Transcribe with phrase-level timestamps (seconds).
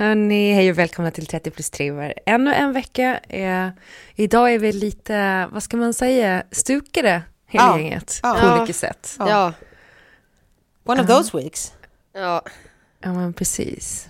[0.00, 2.14] Hörni, hej och välkomna till 30 plus triver.
[2.26, 3.18] Ännu en vecka.
[3.18, 3.68] Eh,
[4.14, 7.78] idag är vi lite, vad ska man säga, stukade hela Ja.
[7.78, 8.34] gänget Ja.
[8.40, 8.58] på Ja.
[8.58, 9.16] olika sätt.
[9.18, 9.28] Ja.
[9.28, 9.52] Ja,
[10.84, 11.72] One of those weeks.
[12.12, 12.42] ja.
[13.02, 14.08] Ja, men precis.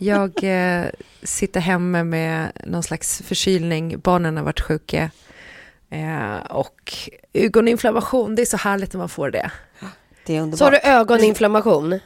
[0.00, 0.84] Jag eh,
[1.22, 3.98] sitter hemma med någon slags förkylning.
[4.00, 5.10] Barnen har varit sjuka.
[5.90, 6.92] Eh, och
[7.32, 9.50] ögoninflammation, det är så härligt när man får det.
[10.26, 10.58] Det är underbart.
[10.58, 12.00] Så har du ögoninflammation?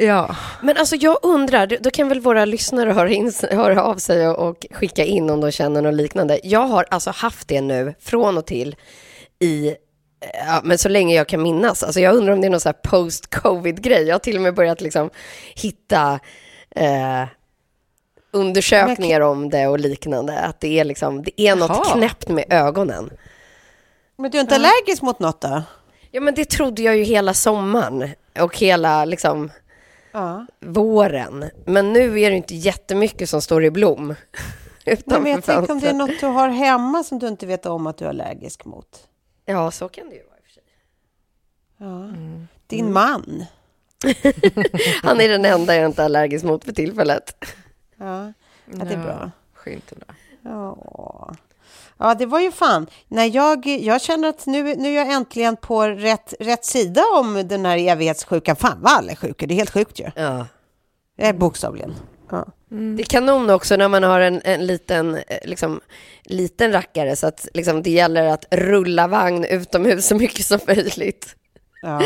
[0.00, 4.28] Ja, Men alltså jag undrar, då kan väl våra lyssnare höra, in, höra av sig
[4.28, 6.40] och, och skicka in om de känner något liknande.
[6.42, 8.76] Jag har alltså haft det nu från och till
[9.38, 9.74] i,
[10.46, 11.82] ja, men så länge jag kan minnas.
[11.82, 14.02] Alltså jag undrar om det är någon så här post-covid-grej.
[14.06, 15.10] Jag har till och med börjat liksom
[15.54, 16.20] hitta
[16.70, 17.24] eh,
[18.30, 20.38] undersökningar om det och liknande.
[20.38, 21.94] Att det är liksom, det är något Jaha.
[21.94, 23.10] knäppt med ögonen.
[24.16, 25.62] Men du är inte allergisk mot något då?
[26.10, 28.10] Ja men det trodde jag ju hela sommaren
[28.40, 29.50] och hela liksom
[30.18, 30.46] Ja.
[30.60, 31.50] våren.
[31.64, 34.06] Men nu är det inte jättemycket som står i blom.
[34.84, 37.66] Men utanför jag tänker om det är något du har hemma som du inte vet
[37.66, 39.08] om att du är allergisk mot.
[39.44, 40.62] Ja, så kan det ju vara i och för sig.
[41.76, 42.10] Ja.
[42.66, 43.44] Din man.
[45.02, 47.44] Han är den enda jag inte är allergisk mot för tillfället.
[47.96, 48.32] Ja,
[48.64, 49.30] ja det är bra.
[49.54, 50.06] Skönt ändå.
[50.42, 51.34] Ja.
[51.98, 52.86] Ja, det var ju fan.
[53.08, 57.48] När jag, jag känner att nu, nu är jag äntligen på rätt, rätt sida om
[57.48, 58.56] den här evighetssjukan.
[58.56, 60.10] Fan vad alla är sjuka, det är helt sjukt ju.
[60.16, 60.46] Ja.
[61.18, 61.94] Eh, Bokstavligen.
[62.30, 62.46] Ja.
[62.70, 65.80] Det är kanon också när man har en, en liten, eh, liksom,
[66.24, 71.34] liten rackare så att liksom, det gäller att rulla vagn utomhus så mycket som möjligt.
[71.82, 72.02] Ja,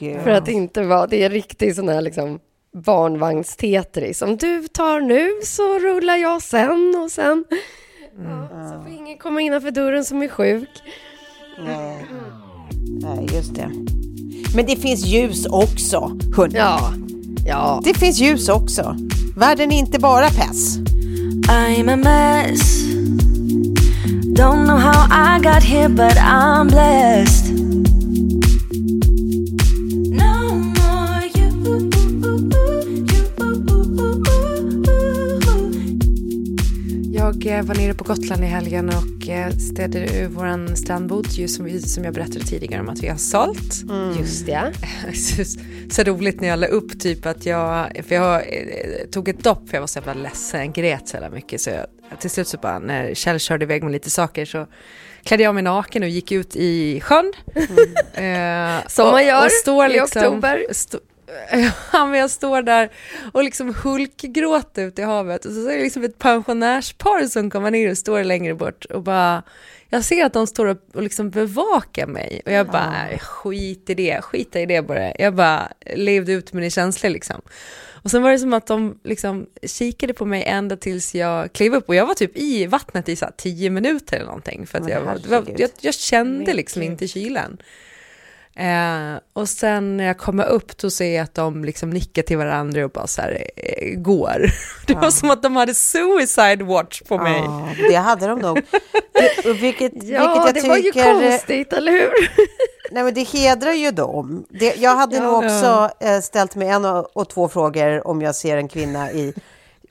[0.00, 0.20] gud.
[0.20, 2.40] För att inte vara, det är riktigt sån här liksom
[2.84, 4.22] barnvagnstetris.
[4.22, 7.44] Om du tar nu så rullar jag sen och sen.
[8.24, 10.68] Ja, så får ingen komma innanför dörren som är sjuk.
[11.64, 12.06] Nej.
[13.00, 13.70] Nej, just det.
[14.54, 16.58] Men det finns ljus också, hörni.
[16.58, 16.92] Ja,
[17.46, 17.80] ja.
[17.84, 18.96] Det finns ljus också.
[19.36, 20.78] Världen är inte bara pess.
[21.48, 22.82] I'm a mess.
[24.36, 27.75] Don't know how I got here, but I'm blessed.
[37.46, 41.80] Var nere på Gotland i helgen och eh, städade ur vår strandbod, ju som, vi,
[41.82, 43.74] som jag berättade tidigare om att vi har sålt.
[44.18, 44.72] Just det.
[45.14, 45.44] så,
[45.90, 49.68] så roligt när jag la upp typ att jag, för jag eh, tog ett dopp
[49.68, 51.86] för jag var så jävla ledsen, grät så jävla mycket så jag,
[52.20, 54.66] till slut så bara när Kjell körde iväg med lite saker så
[55.24, 57.32] klädde jag mig naken och gick ut i sjön.
[58.14, 60.66] Eh, Som man gör står i liksom- oktober.
[60.70, 60.98] Stå,
[61.92, 62.90] Jag står där
[63.32, 67.70] och liksom hulkgråter ute i havet och så är det liksom ett pensionärspar som kommer
[67.70, 69.42] ner och står längre bort och bara
[69.88, 74.22] jag ser att de står och, liksom bevakar mig och jag bara, skit i det,
[74.22, 75.12] skita i det bara.
[75.18, 77.40] Jag bara levde ut mina känslor liksom.
[78.06, 81.74] Och sen var det som att de liksom kikade på mig ända tills jag klev
[81.74, 84.88] upp och jag var typ i vattnet i så tio minuter eller någonting för att
[84.88, 87.58] jag, var, jag, jag kände liksom inte kylan.
[88.58, 92.36] Eh, och sen när jag kommer upp då ser jag att de liksom nickar till
[92.36, 94.50] varandra och bara så här eh, går.
[94.86, 97.42] Det var som att de hade suicide watch på mig.
[97.44, 98.62] Ja, det hade de nog.
[99.42, 102.10] Det, vilket, Ja, vilket jag det var ju tycker, konstigt, eller hur?
[102.90, 104.46] nej, men det hedrar ju dem.
[104.48, 108.34] Det, jag hade nog också eh, ställt mig en och, och två frågor om jag
[108.34, 109.34] ser en kvinna i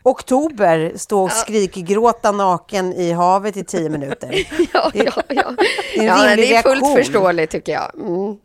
[0.03, 4.47] oktober stå och skrikgråta naken i havet i tio minuter.
[4.73, 5.53] Ja, ja, ja.
[5.95, 7.91] det är en ja det är fullt förståeligt tycker jag.
[7.95, 8.37] Mm.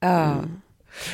[0.00, 0.34] Ja.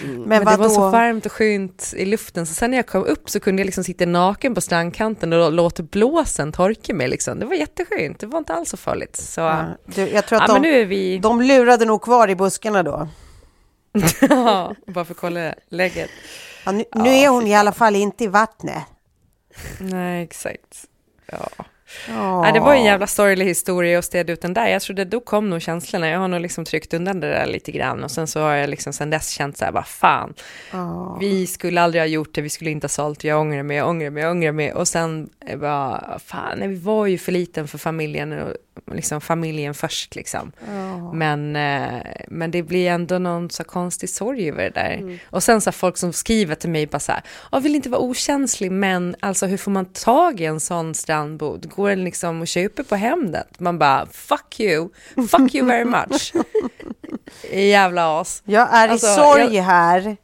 [0.02, 3.05] Men, Men det var så varmt och skönt i luften, så sen när jag kom
[3.05, 7.08] upp så kunde jag liksom sitta naken på strandkanten och låta blåsen torka mig.
[7.08, 7.38] Liksom.
[7.38, 9.17] Det var jätteskönt, det var inte alls så farligt.
[9.17, 9.93] Så, Ja, ja.
[9.94, 11.19] du, jag tror att men de, nu är vi...
[11.19, 13.08] de lurade nog kvar i buskarna då.
[14.20, 16.11] Ja, bara för att kolla läget.
[16.64, 18.82] Ja, nu, nu är hon i alla fall inte i vattnet.
[19.78, 20.85] Nej, exakt.
[21.26, 21.49] Ja.
[22.08, 22.50] Ja.
[22.54, 24.68] Det var en jävla sorglig historia att städa ut den där.
[24.68, 26.08] Jag trodde då kom nog känslorna.
[26.08, 28.70] Jag har nog liksom tryckt undan det där lite grann och sen så har jag
[28.70, 30.34] liksom sen dess känt så här, vad fan.
[31.20, 33.88] Vi skulle aldrig ha gjort det, vi skulle inte ha sålt, jag ångrar mig, jag
[33.88, 34.72] ångrar mig, jag ångrar mig.
[34.72, 38.56] Och sen eh, bara, fan, nej, vi var ju för liten för familjen, och
[38.92, 40.52] liksom familjen först liksom.
[41.12, 45.19] Men, eh, men det blir ändå någon så konstig sorg över det där.
[45.30, 47.22] Och sen så folk som skriver till mig bara så här,
[47.52, 51.70] jag vill inte vara okänslig, men alltså hur får man tag i en sån strandbod?
[51.70, 53.60] Går det liksom att köpa på Hemnet?
[53.60, 54.88] Man bara, fuck you,
[55.30, 56.32] fuck you very much.
[57.52, 58.42] Jävla as.
[58.46, 60.16] Jag är Alltså, i sorg jag- här.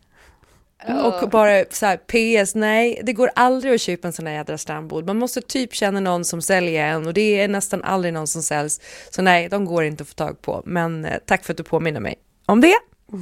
[0.86, 4.58] Och bara så här, PS, nej, det går aldrig att köpa en sån här jädra
[4.58, 5.06] strandbod.
[5.06, 8.42] Man måste typ känna någon som säljer en och det är nästan aldrig någon som
[8.42, 8.80] säljs.
[9.10, 10.62] Så nej, de går inte att få tag på.
[10.64, 12.14] Men eh, tack för att du påminner mig
[12.46, 12.74] om det.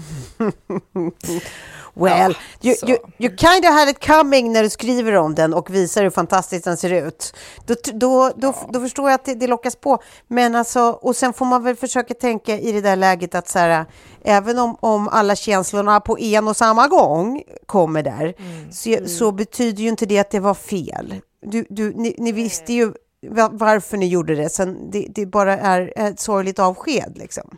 [1.94, 5.55] Well, Ja, you, you, you kind of had it coming när du skriver om den
[5.55, 7.35] och visar hur fantastiskt den ser ut.
[7.67, 10.03] Då, då, då, då förstår jag att det, det lockas på.
[10.29, 13.59] Men alltså, och sen får man väl försöka tänka i det där läget att så
[13.59, 13.85] här,
[14.25, 18.35] även om, om alla känslorna på en och samma gång kommer där,
[18.73, 21.15] så, så betyder ju inte det att det var fel.
[21.47, 22.93] Du, du, ni, ni visste ju
[23.29, 27.56] va- varför ni gjorde det, sen det, det bara är ett sorgligt avsked liksom.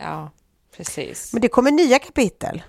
[0.00, 0.30] Ja,
[0.84, 1.32] precis.
[1.32, 2.62] Men det kommer nya kapitel.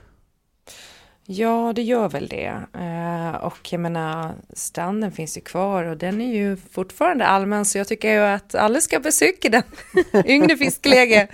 [1.26, 2.62] Ja, det gör väl det.
[2.74, 7.78] Eh, och jag menar, stranden finns ju kvar och den är ju fortfarande allmän, så
[7.78, 9.64] jag tycker ju att alla ska besöka den.
[10.26, 11.28] Yngre fiskläge.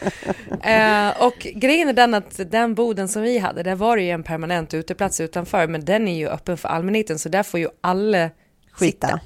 [0.64, 4.10] Eh, och grejen är den att den boden som vi hade, där var det ju
[4.10, 7.70] en permanent uteplats utanför, men den är ju öppen för allmänheten, så där får ju
[7.82, 8.30] alla
[8.72, 9.08] Skita.
[9.08, 9.20] sitta.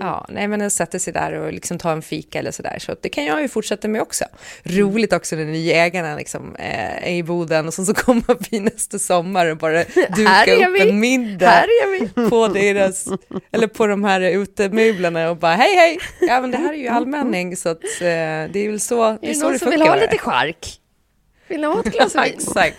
[0.00, 2.78] Ja, nej men den sätter sig där och liksom tar en fika eller sådär.
[2.78, 4.24] Så att det kan jag ju fortsätta med också.
[4.62, 8.60] Roligt också när nya ägarna liksom eh, är i boden och sen så kommer vi
[8.60, 10.88] nästa sommar och bara Här duka är upp vi.
[10.90, 12.30] en middag Här är vi.
[12.30, 13.06] på deras,
[13.52, 16.88] eller på de här utemöblerna och bara hej hej, ja men det här är ju
[16.88, 19.58] allmänning så att eh, det är väl så det Är är det så någon det
[19.58, 19.94] som vill funkar.
[19.94, 20.80] ha lite chark?
[21.48, 22.22] Vill ni ha ett glas vin?
[22.24, 22.76] exakt.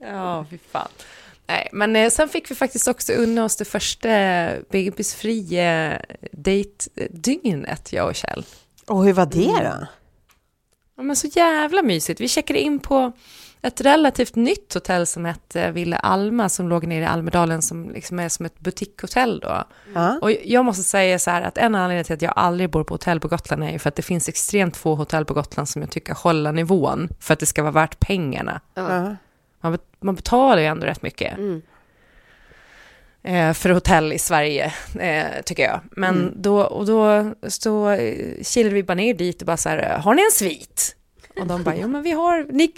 [0.00, 0.88] Ja, fy fan.
[1.46, 4.08] Nej, men eh, sen fick vi faktiskt också unna oss det första
[4.70, 6.00] bebisfria
[6.32, 8.44] dejtdygnet, jag och Kjell.
[8.86, 9.86] Och hur var det då?
[10.96, 12.20] Ja, men så jävla mysigt.
[12.20, 13.12] Vi checkade in på
[13.62, 18.18] ett relativt nytt hotell som hette Villa Alma som låg nere i Almedalen som liksom
[18.18, 19.64] är som ett butikshotell då.
[19.94, 20.18] Ja.
[20.22, 22.94] Och jag måste säga så här att en anledning till att jag aldrig bor på
[22.94, 25.82] hotell på Gotland är ju för att det finns extremt få hotell på Gotland som
[25.82, 28.60] jag tycker håller nivån för att det ska vara värt pengarna.
[28.74, 29.16] Ja.
[29.64, 31.38] Man, man betalar ju ändå rätt mycket.
[33.22, 35.80] Eh, för hotell i Sverige, eh, tycker jag.
[35.90, 37.96] Men då, och då så
[38.42, 40.96] kilade vi bara ner dit och bara så här, har ni en svit?
[41.40, 42.72] Och de bara, jo men vi har, ni,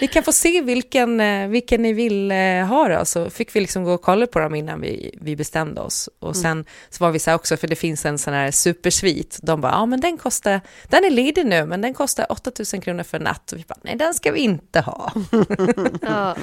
[0.00, 3.04] ni kan få se vilken, eh, vilken ni vill eh, ha då.
[3.04, 6.08] Så fick vi liksom gå och kolla på dem innan vi, vi bestämde oss.
[6.18, 9.38] Och sen så var vi så här också, för det finns en sån här supersvit.
[9.42, 13.02] De bara, ja men den kostar, den är ledig nu, men den kostar 8000 kronor
[13.02, 13.52] för en natt.
[13.52, 15.12] Och vi bara, nej den ska vi inte ha.
[16.02, 16.36] Ja.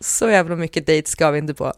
[0.00, 1.72] Så jävla mycket dejt ska vi inte på.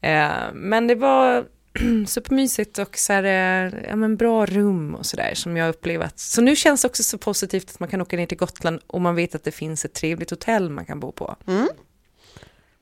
[0.00, 1.44] Eh, men det var
[2.06, 6.18] supermysigt och så här, eh, ja, men bra rum och sådär som jag upplevt.
[6.18, 9.00] Så nu känns det också så positivt att man kan åka ner till Gotland och
[9.00, 11.36] man vet att det finns ett trevligt hotell man kan bo på.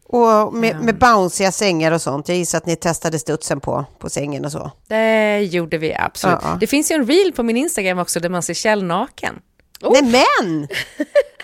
[0.07, 2.29] Och med, med bounciga sängar och sånt.
[2.29, 4.71] Jag gissar att ni testade studsen på, på sängen och så.
[4.89, 6.39] Det gjorde vi absolut.
[6.43, 6.57] Ja.
[6.61, 9.41] Det finns ju en reel på min Instagram också där man ser Kjell naken.
[9.81, 10.69] Nej men!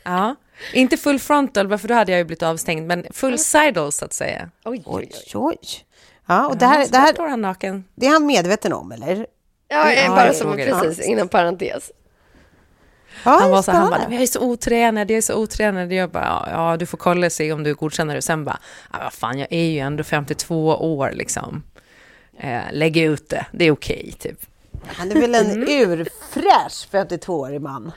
[0.02, 0.36] Ja.
[0.72, 4.12] Inte full frontal, för då hade jag ju blivit avstängd, men full sidle så att
[4.12, 4.50] säga.
[4.64, 5.10] Oj, oj.
[5.34, 5.58] oj.
[6.30, 7.84] Ja, och det här, det, här, står han naken.
[7.94, 9.26] det är han medveten om, eller?
[9.68, 11.90] Ja, Ja, bara som precis, inom parentes.
[13.24, 15.92] Ja, Han var så han bara, jag är så otränad, jag är så otränad.
[15.92, 18.22] Jag bara, ja, du får kolla och se om du godkänner det.
[18.22, 18.58] Sen bara,
[18.92, 21.62] ja, vad fan, jag är ju ändå 52 år liksom.
[22.38, 24.38] Eh, lägg ut det, det är okej typ.
[24.86, 25.68] Han är väl en Mm.
[25.68, 27.92] urfräsch 52-årig man?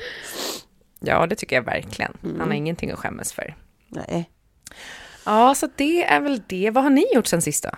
[1.00, 2.18] Ja, det tycker jag verkligen.
[2.22, 3.56] Han har ingenting att skämmas för.
[3.88, 4.30] Nej.
[5.26, 6.70] Ja, så det är väl det.
[6.74, 7.70] Vad har ni gjort sen sist då?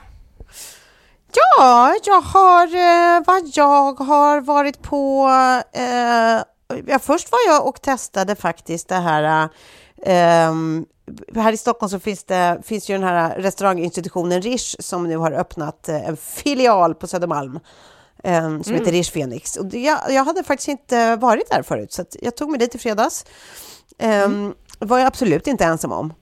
[1.36, 5.30] Ja, jag har, eh, vad jag har varit på,
[5.74, 6.42] eh,
[6.86, 9.50] ja, först var jag och testade faktiskt det här...
[10.06, 10.86] ehm,
[11.36, 15.32] här i Stockholm så finns det finns ju den här restauranginstitutionen Rish som nu har
[15.32, 17.60] öppnat eh, en filial på Södermalm
[18.24, 19.56] ehm, som heter Rish Phoenix.
[19.56, 22.76] Och det, jag, jag hade faktiskt inte varit där förut, så jag tog mig dit
[22.76, 23.26] i fredags.
[24.26, 26.14] Um, var jag absolut inte ensam om.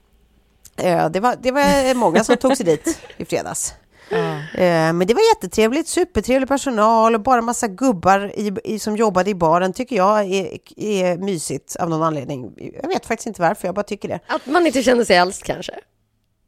[0.76, 3.74] Eh, det, var, det var många som tog sig dit i fredags.
[4.10, 9.30] Eh, Men det var jättetrevligt, supertrevlig personal och bara massa gubbar i, i, som jobbade
[9.30, 12.52] i baren tycker jag är, är mysigt av någon anledning.
[12.82, 14.20] Jag vet faktiskt inte varför, jag bara tycker det.
[14.26, 15.72] Att man inte känner sig äldst kanske.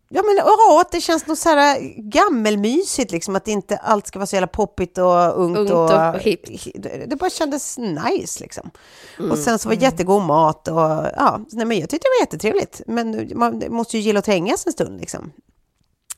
[0.09, 1.79] Ja, men ja, att det känns något så här
[2.11, 5.59] gammelmysigt, liksom, att inte allt ska vara så jävla poppigt och ungt.
[5.59, 6.67] Ungt och, och hippt.
[7.07, 8.71] Det bara kändes nice, liksom.
[9.31, 10.79] Och sen så var det jättegod mat och
[11.17, 12.81] ja, nej, men jag tyckte det var jättetrevligt.
[12.87, 15.33] Men man måste ju gilla att trängas en stund, liksom.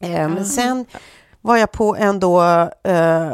[0.01, 0.87] Eh, Men sen
[1.49, 2.43] var jag på en då
[2.85, 3.33] eh,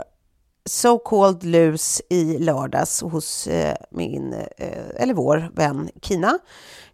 [0.66, 6.38] So Called Lus i lördags hos eh, min, eh, eller vår vän Kina.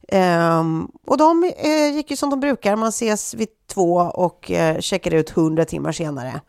[0.09, 4.79] Ehm, och de eh, gick ju som de brukar, man ses vid två och eh,
[4.81, 6.41] checkar ut hundra timmar senare.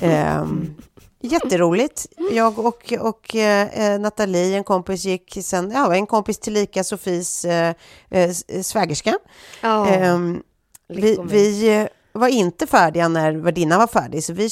[0.00, 0.74] Ehm,
[1.20, 2.06] jätteroligt.
[2.32, 7.74] Jag och, och eh, Nathalie, en kompis, gick sen, ja, en kompis tillika Sofies eh,
[8.10, 8.30] eh,
[8.62, 9.18] svägerska.
[9.60, 9.86] Ja.
[9.86, 10.42] Ehm,
[10.88, 14.48] vi, vi eh, var inte färdiga när värdinnan var färdig, så vi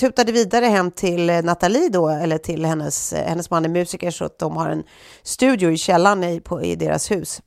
[0.00, 4.10] tutade vidare hem till eh, Nathalie då, eller till hennes, eh, hennes man är musiker,
[4.10, 4.84] så att de har en
[5.22, 7.42] studio i källaren i, på, i deras hus.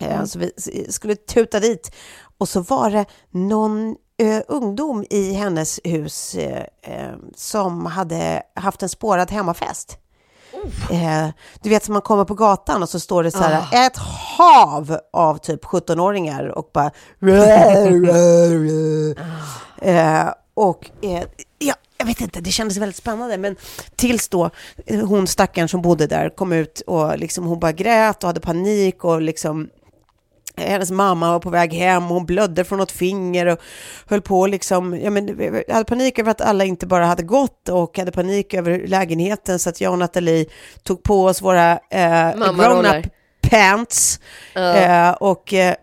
[0.00, 0.52] Eh, Så vi
[0.88, 1.94] skulle tuta dit
[2.38, 8.88] och så var det någon eh, ungdom i hennes hus eh, som hade haft en
[8.88, 9.98] spårad hemmafest.
[10.90, 11.28] Eh,
[11.62, 13.96] du vet som man kommer på gatan och så står det så här ett
[14.38, 16.90] hav av typ 17-åringar och bara
[19.80, 21.22] eh, och eh,
[21.58, 23.38] ja, jag vet inte, det kändes väldigt spännande.
[23.38, 23.56] Men
[23.96, 24.50] tills då
[24.86, 28.40] eh, hon stackaren som bodde där kom ut och liksom hon bara grät och hade
[28.40, 29.68] panik och liksom
[30.60, 33.58] hennes mamma var på väg hem, hon blödde från något finger och
[34.06, 35.38] höll på liksom, ja men
[35.68, 39.58] jag hade panik över att alla inte bara hade gått och hade panik över lägenheten
[39.58, 40.46] så att jag och Nathalie
[40.82, 43.06] tog på oss våra eh, grown-up
[43.40, 44.20] pants
[44.54, 45.74] eh, och eh,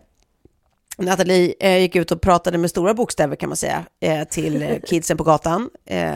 [0.98, 4.68] Nathalie eh, gick ut och pratade med stora bokstäver kan man säga eh, till eh,
[4.88, 5.70] kidsen på gatan.
[5.86, 6.12] Eh,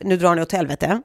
[0.00, 1.02] nu drar ni åt helvete.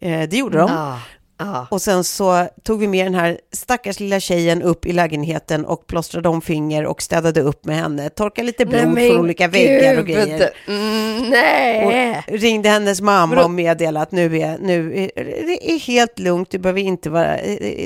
[0.00, 0.70] Eh, det gjorde de.
[0.70, 0.98] Ja.
[1.38, 1.66] Ja.
[1.70, 5.86] Och sen så tog vi med den här stackars lilla tjejen upp i lägenheten och
[5.86, 8.10] plåstrade om finger och städade upp med henne.
[8.10, 10.16] Torkade lite blod Nej, från olika väggar och gud.
[10.16, 10.50] grejer.
[10.68, 12.24] Mm, nej.
[12.28, 16.50] Och ringde hennes mamma och meddelade att nu är, nu är, det är helt lugnt,
[16.50, 17.36] du behöver inte vara,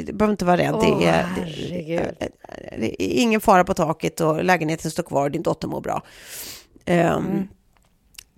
[0.07, 0.75] du behöver inte vara rädd.
[0.75, 2.29] Åh, det, är, det,
[2.79, 6.03] det är ingen fara på taket och lägenheten står kvar, din dotter mår bra.
[6.85, 7.49] Ehm,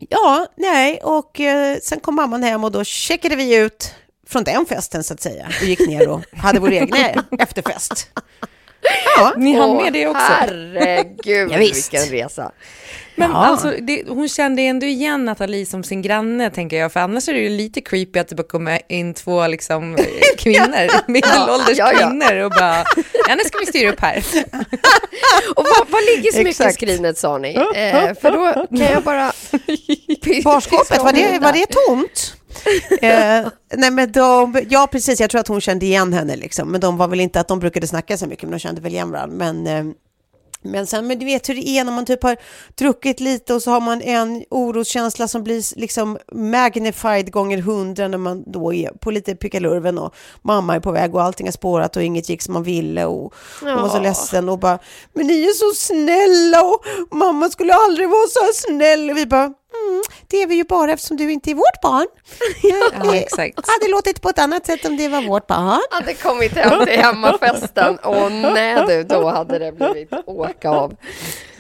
[0.09, 3.95] Ja, nej, och eh, sen kom mamman hem och då checkade vi ut
[4.29, 6.99] från den festen så att säga och gick ner och hade vår egna
[7.39, 8.09] efterfest.
[9.17, 10.23] Ja, Ni hann Åh, med det också.
[10.23, 11.93] Herregud, Ja, visst.
[11.95, 12.53] vilken resa.
[13.17, 13.37] Men Ja.
[13.37, 16.93] alltså, det, hon kände ändå igen Nathalie som sin granne, tänker jag.
[16.93, 20.05] För annars är det ju lite creepy att det bara kommer in två liksom, eh,
[20.39, 21.99] kvinnor, medelålders Ja, ja.
[21.99, 22.85] kvinnor och bara,
[23.29, 24.17] ja nu ska vi styra upp här.
[25.57, 26.75] Och vad, vad ligger smyckeskrinet Exakt.
[26.75, 27.55] skrinet sa ni?
[27.55, 29.33] Eh, för då kan jag bara...
[30.45, 32.35] barskåpet, var det, var det tomt?
[33.03, 36.81] eh, nej men de, ja precis, jag tror att hon kände igen henne liksom, men
[36.81, 39.11] de var väl inte att de brukade snacka så mycket, men de kände väl igen
[39.11, 39.37] varandra.
[39.37, 39.95] Men, eh,
[40.63, 42.37] men sen, men du vet hur det är när man typ har
[42.75, 48.19] druckit lite och så har man en oroskänsla som blir liksom magnified gånger hundra när
[48.19, 51.97] man då är på lite pickalurven och mamma är på väg och allting har spårat
[51.97, 54.79] och inget gick som man ville och hon var så ledsen och bara,
[55.13, 56.85] men ni är så snälla och
[57.17, 59.11] mamma skulle aldrig vara så här snäll.
[59.11, 62.07] Och vi bara, mm, det är vi ju bara eftersom du inte är vårt barn.
[63.05, 63.57] Ja, exakt.
[63.57, 65.81] hade låtit på ett annat sätt om det var vårt barn.
[65.91, 67.99] hade kommit hem till hemmafesten.
[68.05, 70.97] Åh nej du, då hade det blivit åka av.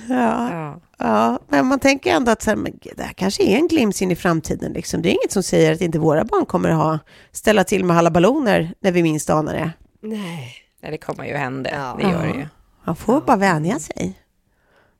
[0.08, 0.80] Ja, Ja.
[0.98, 4.00] ja, men man tänker ändå att så här, men det här kanske är en glimt
[4.00, 4.72] in i framtiden.
[4.72, 5.02] Liksom.
[5.02, 6.98] Det är inget som säger att inte våra barn kommer att ha,
[7.32, 9.70] ställa till med halaballoner när vi minst anar det.
[10.02, 10.54] Nej.
[10.82, 11.96] Nej, det kommer ju hända, Ja.
[12.00, 12.46] det gör det ju.
[12.84, 14.18] Man får bara vänja sig.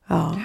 [0.07, 0.41] Ja.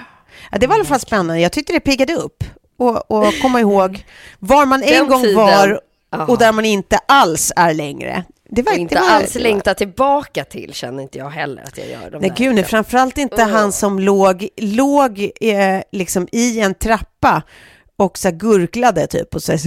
[0.53, 1.41] ja, det var i alla fall spännande.
[1.41, 2.45] Jag tyckte det piggade upp.
[2.79, 4.05] Och, och komma ihåg
[4.39, 5.37] var man en Den gång tiden.
[5.37, 5.81] var
[6.29, 8.25] och där man inte alls är längre.
[8.51, 11.79] Det var Och inte det var, alls längta tillbaka till känner inte jag heller att
[11.79, 12.11] jag gör.
[12.11, 12.37] De Nej, där.
[12.37, 13.49] gud, nej, framförallt inte Ugh.
[13.53, 17.43] han som låg, låg eh, liksom i en trappa
[17.97, 19.61] och så gurglade typ och så här,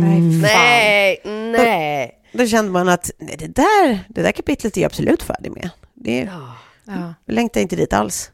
[0.00, 2.18] Nej, Nej, nej.
[2.32, 5.70] Då kände man att nej, det, där, det där kapitlet är jag absolut färdig med.
[5.94, 6.56] Det Ja.
[6.84, 7.14] Ja.
[7.26, 8.30] jag längtar inte dit alls.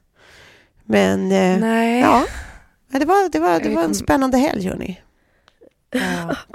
[0.84, 2.00] Men eh, Nej.
[2.00, 2.24] Ja,
[2.88, 5.00] det var, det var, det var en spännande helg, hörni.
[5.90, 6.36] Ja.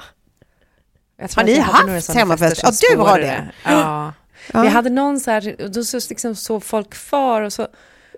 [1.36, 3.52] Har ni haft som Ja, du har det.
[3.66, 4.14] Ja.
[4.54, 7.68] Vi hade någon så här, då så liksom sov folk kvar och så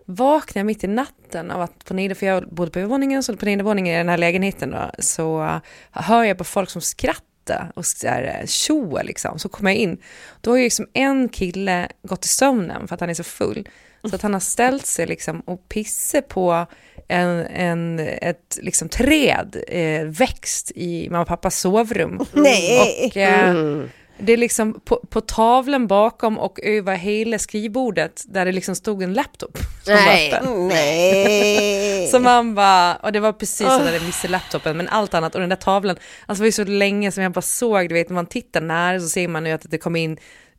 [0.06, 3.38] vaknade jag mitt i natten av att på nedervåningen, för jag bodde på övervåningen, så
[3.38, 5.58] på nedervåningen i den här lägenheten då, så uh,
[5.92, 9.40] hör jag på folk som skrattar och så här, uh, tjoa liksom.
[9.40, 9.98] Så kommer jag in,
[10.42, 13.70] då har ju liksom en kille gått i sömnen för att han är så full.
[14.10, 16.66] Så att han har ställt sig liksom och pissat på
[17.08, 22.26] en, en, ett liksom träd, eh, växt i mamma och pappas sovrum.
[22.34, 23.08] Nej.
[23.08, 23.86] Och, eh,
[24.18, 29.04] det är liksom på, på tavlan bakom och över hela skrivbordet där det liksom stod
[29.04, 29.58] en laptop.
[29.88, 30.34] Nej.
[30.58, 32.08] Nej.
[32.12, 35.36] Så man bara, och det var precis så där det missade laptopen, men allt annat
[35.36, 35.96] och den där tavlan,
[36.26, 38.62] alltså det var ju så länge som jag bara såg, du vet när man tittar
[38.62, 40.18] nära så ser man ju att det kommer in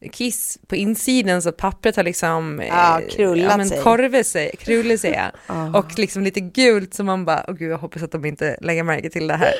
[0.08, 3.82] kiss på insidan så pappret har liksom Ja, eh, krullat men sig.
[3.82, 5.78] korvat sig, krullat sig ja.
[5.78, 8.82] och liksom lite gult så man bara, åh gud jag hoppas att de inte lägger
[8.82, 9.54] märke till det här.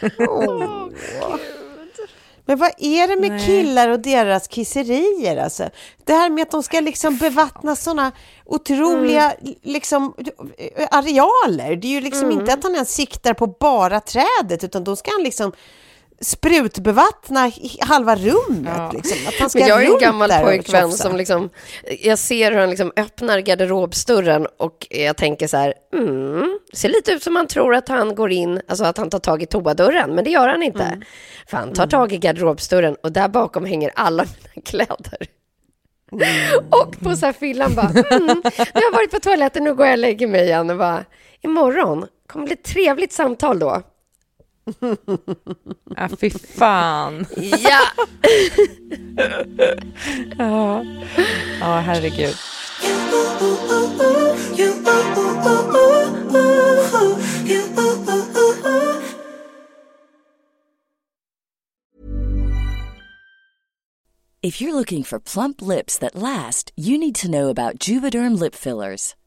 [2.44, 3.46] Men vad är det med Nej.
[3.46, 5.70] killar och deras kisserier alltså?
[6.04, 8.12] Det här med att de ska liksom bevattna sådana
[8.44, 9.54] otroliga Mm.
[9.62, 10.14] liksom,
[10.90, 11.76] arealer.
[11.76, 12.40] Det är ju liksom Mm.
[12.40, 15.52] inte att han ens siktar på bara trädet utan då ska han liksom
[16.20, 18.74] sprutbevattna halva rummet.
[18.76, 18.90] Ja.
[18.94, 19.16] Liksom.
[19.28, 21.50] Att han ska Men jag är en gammal pojkvän som liksom,
[22.00, 27.12] jag ser hur han liksom öppnar garderobsdörren och jag tänker så här, mm, ser lite
[27.12, 30.14] ut som man tror att han går in, alltså att han tar tag i toadörren,
[30.14, 30.84] men det gör han inte.
[30.84, 31.02] Mm.
[31.50, 35.18] För han tar tag i garderobsdörren och där bakom hänger alla mina kläder.
[36.12, 36.64] Mm.
[36.70, 39.86] Och på så här fyllan bara, mm, nu har jag varit på toaletten, nu går
[39.86, 41.04] jag och lägger mig igen och bara,
[41.40, 43.82] imorgon kommer bli ett trevligt samtal då.
[45.96, 47.26] Ja, fy fan.
[47.36, 47.80] Ja!
[50.38, 50.84] Ja,
[51.60, 52.36] ja herregud.
[64.40, 68.54] If you're looking for plump lips that last, you need to know about Juvederm lip
[68.54, 69.14] fillers.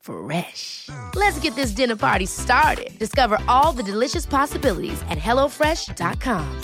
[0.00, 0.88] Fresh.
[1.14, 2.98] Let's get this dinner party started.
[2.98, 6.60] Discover all the delicious possibilities at hellofresh.com.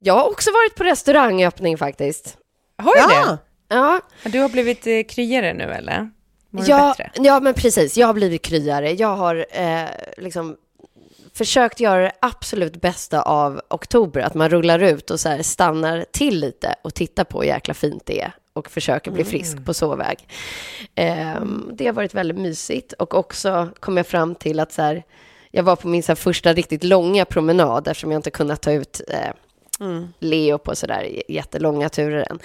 [0.00, 2.36] Jag har också varit på restaurangöppning faktiskt.
[2.78, 3.26] Har du Ja.
[3.26, 3.38] det?
[3.74, 6.10] Ja, Du har blivit eh, kryare nu eller?
[6.50, 7.10] Mår ja, bättre?
[7.24, 7.96] ja, men precis.
[7.96, 8.92] Jag har blivit kryare.
[8.92, 9.84] Jag har eh,
[10.16, 10.56] liksom
[11.34, 14.20] försökt göra det absolut bästa av oktober.
[14.20, 18.02] Att man rullar ut och så stannar till lite och tittar på hur jäkla fint
[18.06, 20.28] det är och försöker bli frisk på så väg.
[20.94, 25.02] Ehm, det har varit väldigt mysigt och också kom jag fram till att så här,
[25.50, 29.00] jag var på min så första riktigt långa promenad eftersom jag inte kunnat ta ut
[29.08, 29.30] eh,
[30.18, 32.38] Leo på sådär jättelånga turer än.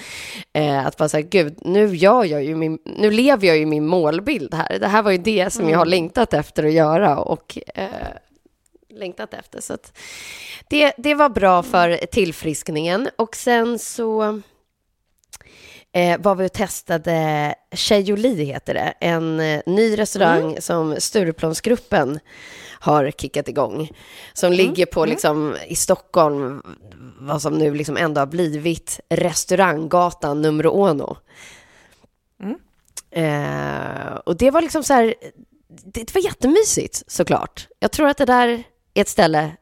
[0.54, 3.86] Eh, att bara säga, gud, nu, gör jag ju min, nu lever jag ju min
[3.86, 4.80] målbild här.
[4.80, 7.88] Det här var ju det som jag har längtat efter att göra och eh,
[9.00, 9.62] längtat efter.
[9.62, 9.78] Så
[10.70, 13.10] det, det var bra för tillfriskningen.
[13.16, 14.42] Och sen så
[15.92, 18.94] eh, var vi och testade Tjejoli, heter det.
[19.00, 20.62] En eh, ny restaurang Mm.
[20.62, 22.20] som Stureplansgruppen
[22.82, 23.92] har kickat igång.
[24.34, 26.62] Som ligger på, liksom, i Stockholm,
[27.20, 31.18] vad som nu liksom ändå har blivit restauranggatan nummer uno.
[33.12, 35.14] Eh, och det var liksom så här,
[35.68, 37.68] det, det var jättemysigt såklart.
[37.80, 39.56] Jag tror att det där är ett ställe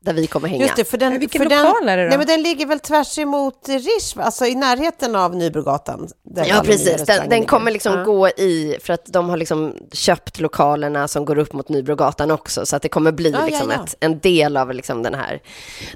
[0.00, 0.62] där vi kommer hänga.
[0.64, 2.08] Just det, för den, Men vilken för den, lokal är det då?
[2.08, 6.08] Nej, men den ligger väl tvärs emot Rish, alltså i närheten av Nybrogatan.
[6.46, 7.02] Ja, precis.
[7.06, 8.04] Den, den kommer liksom Ja.
[8.04, 12.66] gå i, för att de har liksom köpt lokalerna som går upp mot Nybrogatan också,
[12.66, 13.74] så att det kommer bli Ja, liksom ja.
[13.74, 13.84] Mm.
[13.84, 15.40] Ett, en del av liksom den här,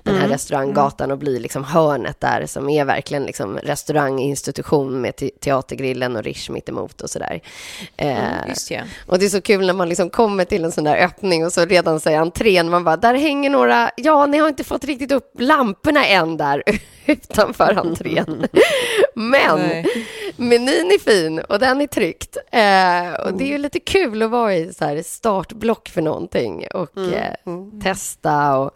[0.03, 5.31] den här restauranggatan och bli liksom hörnet där som är verkligen liksom restauranginstitution med te-
[5.41, 7.41] teatergrillen och Rish mitt emot och sådär.
[7.97, 8.17] Eh,
[8.49, 8.81] Just ja.
[9.07, 11.53] och det är så kul när man liksom kommer till en sån där öppning och
[11.53, 15.13] så redan säger entrén, man bara, där hänger några, ja, ni har inte fått riktigt
[15.13, 16.63] upp lamporna än där
[17.07, 18.47] utanför entrén.
[19.15, 19.87] Men Nej.
[20.37, 22.37] menyn är fin och den är tryckt.
[22.37, 26.67] Eh, och det är ju lite kul att vara i så här startblock för någonting
[26.75, 27.35] och eh,
[27.83, 28.71] testa och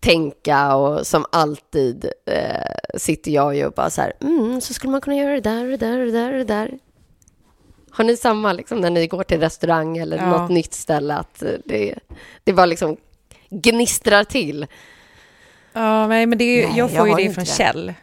[0.00, 4.90] tänka och som alltid eh, sitter jag ju och bara så här, mm, så skulle
[4.90, 6.78] man kunna göra det där och det där och det där och det där.
[7.90, 10.26] Har ni samma liksom när ni går till restaurang eller Ja.
[10.26, 11.94] något nytt ställe att eh, det,
[12.44, 12.96] det bara liksom
[13.50, 14.66] gnistrar till?
[15.72, 17.50] Ja, nej, men det är, ju- Nej, jag jag får ju har det från det.
[17.50, 17.94] Kjell.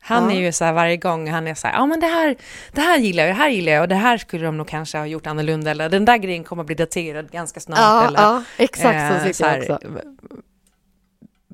[0.00, 0.36] Han Ja.
[0.36, 2.36] är ju så här varje gång, han är så här, ja men det här,
[2.72, 4.98] det här gillar jag, det här gillar jag och det här skulle de nog kanske
[4.98, 7.78] ha gjort annorlunda eller den där grejen kommer att bli daterad ganska snart.
[7.78, 9.88] Ja, eller, ja exakt så eh, sitter så jag här, också.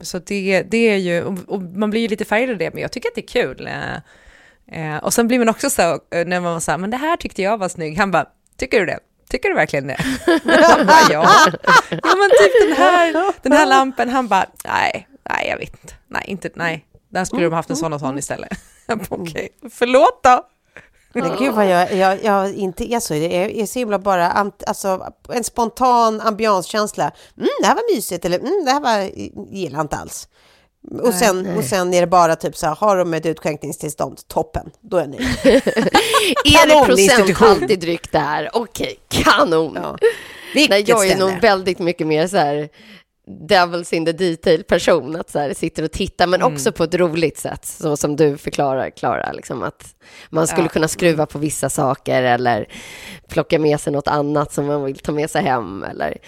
[0.00, 2.83] Så det, det är ju, och, och man blir ju lite färgad av det, men
[2.83, 3.66] jag tycker att det är kul.
[4.66, 6.90] Eh, eh, och sen blir man också så, eh, när man var så här, men
[6.90, 8.26] det här tyckte jag var snygg, han bara,
[8.57, 8.98] tycker du det?
[9.29, 9.97] Tycker du verkligen det?
[10.45, 11.47] Han bara, ja.
[11.91, 15.95] ja, men typ den här, den här lampan, han bara, nej, nej, jag vet inte,
[16.09, 18.59] nej, inte, nej, den skulle de haft en sån och sån istället.
[19.09, 20.47] Okej, förlåt då.
[21.15, 23.15] Men gud vad jag, jag, jag inte är så.
[23.15, 27.13] Det är, är så himla bara ant, alltså, en spontan ambianskänsla.
[27.37, 29.11] Mm, det här var mysigt eller mm, det här var,
[29.55, 30.29] gillar inte alls.
[31.03, 34.70] Och sen, och sen är det bara typ så här, har de ett utskänkningstillstånd, toppen,
[34.81, 35.20] då är nöjd.
[36.44, 38.51] Är det procenthalt i dryck där?
[38.53, 39.79] Okej, kanon.
[39.83, 39.99] Ja.
[40.55, 42.68] Nej, jag är nog väldigt mycket mer så här
[43.49, 46.94] devils in the detail person, att så här, sitter och tittar, men också på ett
[46.94, 49.94] roligt sätt, så som du förklarar, Klara, liksom att
[50.31, 50.68] man skulle Ja.
[50.68, 52.66] kunna skruva på vissa saker eller
[53.29, 56.18] plocka med sig något annat som man vill ta med sig hem eller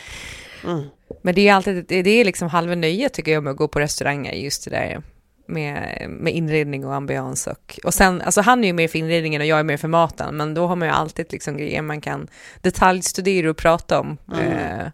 [1.27, 3.81] Men det är alltid, det är liksom halva nöjet tycker jag med att gå på
[3.81, 5.03] restauranger, just det där
[5.47, 9.41] med, med inredning och ambians och, och sen, alltså han är ju mer för inredningen
[9.41, 12.01] och jag är mer för maten, men då har man ju alltid liksom grejer man
[12.01, 12.29] kan
[12.61, 14.17] detaljstudera och prata om.
[14.33, 14.87] Eh,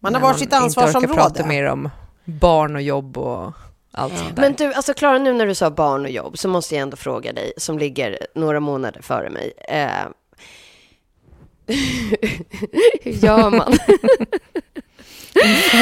[0.00, 1.44] Man har varsitt inte orkar prata ansvarsområde.
[1.46, 1.90] mer om
[2.24, 3.52] barn och jobb och
[3.92, 4.42] allt sånt där.
[4.42, 6.96] Men du, alltså Klara, nu när du sa barn och jobb så måste jag ändå
[6.96, 9.52] fråga dig, som ligger några månader före mig.
[9.68, 9.88] Eh,
[13.02, 13.72] hur gör man?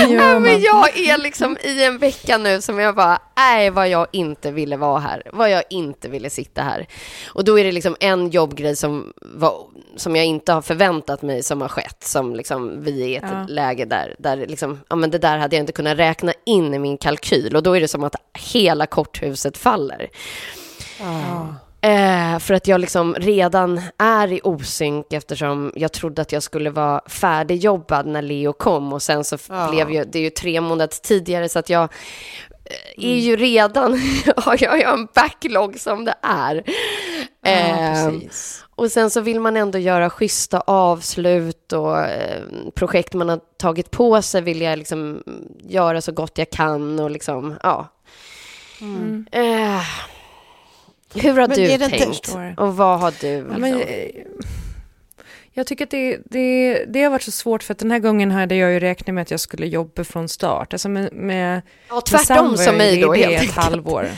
[0.08, 4.06] Nej, men jag är liksom i en vecka nu som jag bara, nej vad jag
[4.12, 6.86] inte ville vara här, vad jag inte ville sitta här.
[7.26, 9.66] Och då är det liksom en jobbgrej som, var,
[9.96, 13.24] som jag inte har förväntat mig som har skett, som liksom vi är i ett
[13.32, 13.46] Ja.
[13.48, 16.78] läge där, där liksom, ja men det där hade jag inte kunnat räkna in i
[16.78, 18.16] min kalkyl och då är det som att
[18.52, 20.08] hela korthuset faller.
[21.82, 26.70] Eh, för att jag liksom redan är i osynk eftersom jag trodde att jag skulle
[26.70, 29.68] vara färdigjobbad när Leo kom och sen så Ja.
[29.70, 31.82] blev ju, det är ju tre månader tidigare så att jag
[32.64, 33.92] eh, är ju redan,
[34.36, 36.62] har jag en backlog som det är.
[37.42, 38.64] Ja, Eh, precis.
[38.74, 42.42] och sen så vill man ändå göra schyssta avslut och eh,
[42.74, 45.22] projekt man har tagit på sig vill jag liksom
[45.62, 47.88] göra så gott jag kan och liksom, ja.
[49.32, 49.80] Eh,
[51.14, 52.04] hur har Men du inte- tänkt?
[52.26, 52.54] Förstår.
[52.56, 53.26] Och vad har du?
[53.28, 53.60] Ja, Liksom?
[53.60, 54.08] men, eh,
[55.52, 58.30] jag tycker att det, det, det har varit så svårt för att den här gången
[58.30, 60.72] hade jag ju räknat med att jag skulle jobba från start.
[60.72, 63.56] Alltså med, med, ja, med tvärtom var som mig då, helt ett enkelt.
[63.56, 64.08] halvår.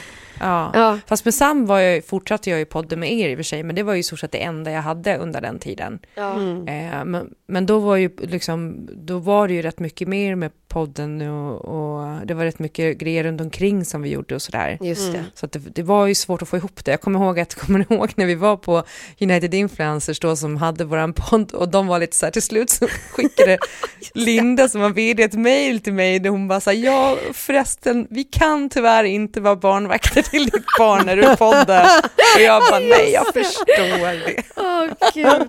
[0.40, 0.70] Ja.
[0.74, 0.98] Ja.
[1.06, 3.62] Fast med Sam var jag, fortsatte jag ju podden med er i och för sig,
[3.62, 5.98] men det var ju stort sett det enda jag hade under den tiden.
[6.14, 6.34] Ja.
[6.66, 10.50] Eh, men, men då var ju liksom, då var det ju rätt mycket mer med
[10.72, 14.78] podden och, och det var rätt mycket grejer runt omkring som vi gjorde och sådär.
[14.80, 15.24] Just det.
[15.34, 16.90] Så att det, det var ju svårt att få ihop det.
[16.90, 18.84] Jag kommer ihåg att, kommer ihåg när vi var på
[19.20, 22.70] United Influencers då som hade våran podd och de var lite så här till slut
[22.70, 23.58] så skickade
[24.14, 28.24] Linda som var vd ett mail till mig där hon bara sa ja förresten vi
[28.24, 31.86] kan tyvärr inte vara barnvakter till ditt barn när du poddar.
[32.36, 34.42] Och jag bara, nej jag förstår det.
[34.56, 35.48] Åh gud.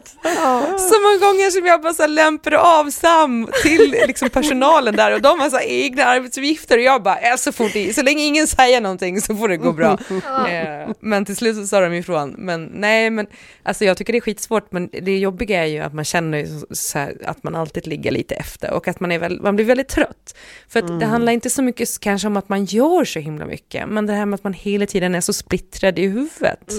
[0.80, 5.22] Så många gånger som jag bara så lämpar av Sam till liksom personalen där och
[5.22, 8.24] de har så här egna arbetsuppgifter och jag bara, äh, så fort det, så länge
[8.24, 9.98] ingen säger någonting så får det gå bra.
[10.50, 12.36] Eh, men till slut så sa de ifrån.
[12.38, 13.28] Men nej, men
[13.64, 16.98] alltså jag tycker det är skitsvårt, men det jobbiga är ju att man känner så-
[16.98, 19.88] här, att man alltid ligger lite efter och att man, är väl, man blir väldigt
[19.88, 20.36] trött.
[20.70, 23.90] För att det handlar inte så mycket kanske om att man gör så himla mycket,
[23.90, 26.70] men det här med att man hela tiden är så splittrad i huvudet.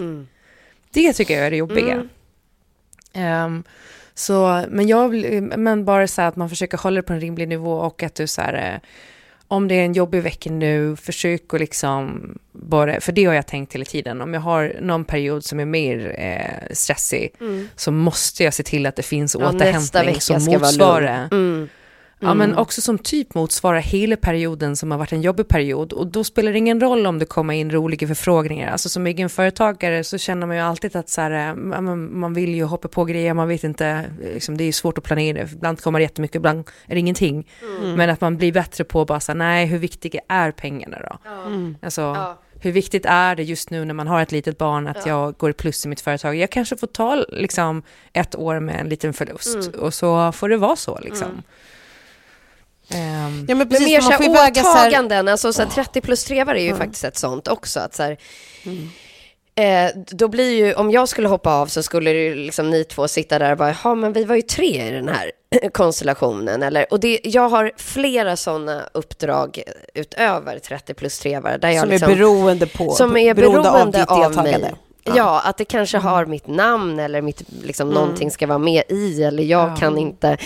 [0.91, 2.09] Det tycker jag är det jobbiga.
[3.13, 3.65] Ehm,
[4.15, 5.15] så, men, jag,
[5.59, 8.27] men bara så att man försöker hålla det på en rimlig nivå och att du
[8.27, 8.81] så här, eh,
[9.49, 13.47] om det är en jobbig vecka nu, försök att liksom bara, för det har jag
[13.47, 17.35] tänkt hela tiden, om jag har någon period som är mer eh, stressig
[17.77, 21.29] så måste jag se till att det finns Ja, nästa återhämtning vecka som motsvarar.
[21.31, 21.69] lugn.
[22.21, 22.29] Mm.
[22.29, 25.93] Ja, men också som typ motsvarar hela perioden som har varit en jobbig period.
[25.93, 28.73] Och då spelar det ingen roll om det kommer in roliga förfrågningar.
[28.73, 32.65] Alltså som egenföretagare så känner man ju alltid att så här, eh, man, vill ju
[32.65, 35.43] hoppa på grejer, man vet inte, liksom, det är svårt att planera.
[35.53, 37.49] Ibland kommer det jättemycket, ibland är det ingenting.
[37.97, 41.19] Men att man blir bättre på att bara säga, nej, hur viktiga är pengarna då?
[41.83, 45.37] Alltså, hur viktigt är det just nu när man har ett litet barn att jag
[45.37, 46.37] går i plus i mitt företag?
[46.37, 50.57] Jag kanske får ta liksom ett år med en liten förlust och så får det
[50.57, 51.43] vara så liksom.
[52.89, 55.63] Ehm, Ja, men Men precis, mer man så här väga så här, åtaganden, alltså så
[55.63, 57.81] här 30 plus trevare är ju faktiskt ett sånt också.
[57.81, 58.17] Att så här,
[59.55, 62.85] eh, då blir ju, om jag skulle hoppa av så skulle det ju liksom ni
[62.85, 65.31] två sitta där och bara, ja men vi var ju tre i den här
[65.73, 66.63] konstellationen.
[66.63, 69.63] Eller, och det, jag har flera sådana uppdrag
[69.95, 71.57] utöver 30 plus trevare.
[71.59, 74.75] Där jag som liksom, är beroende på, som är beroende beroende av ditt av mig.
[75.05, 75.41] Ja.
[75.45, 79.43] att det kanske har mitt namn eller mitt, liksom, någonting ska vara med i eller
[79.43, 80.37] jag kan inte,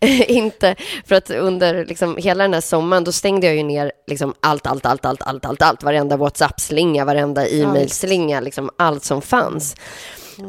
[0.28, 0.74] inte,
[1.06, 4.66] för att under liksom, hela den här sommaren då stängde jag ju ner liksom, allt,
[4.66, 9.76] allt, allt, allt, allt, allt, allt, varenda WhatsApp-slinga, varenda e-mail-slinga, liksom, allt som fanns.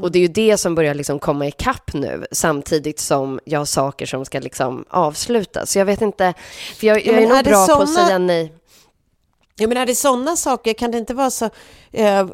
[0.01, 3.65] Och det är ju det som börjar liksom komma ikapp nu, samtidigt som jag har
[3.65, 5.71] saker som ska liksom avslutas.
[5.71, 6.33] Så jag vet inte,
[6.79, 8.53] för jag, jag är nog bra på att såna- säga nej.
[9.61, 11.49] Ja, men är det sådana saker, kan det inte vara så
[11.91, 12.27] eh,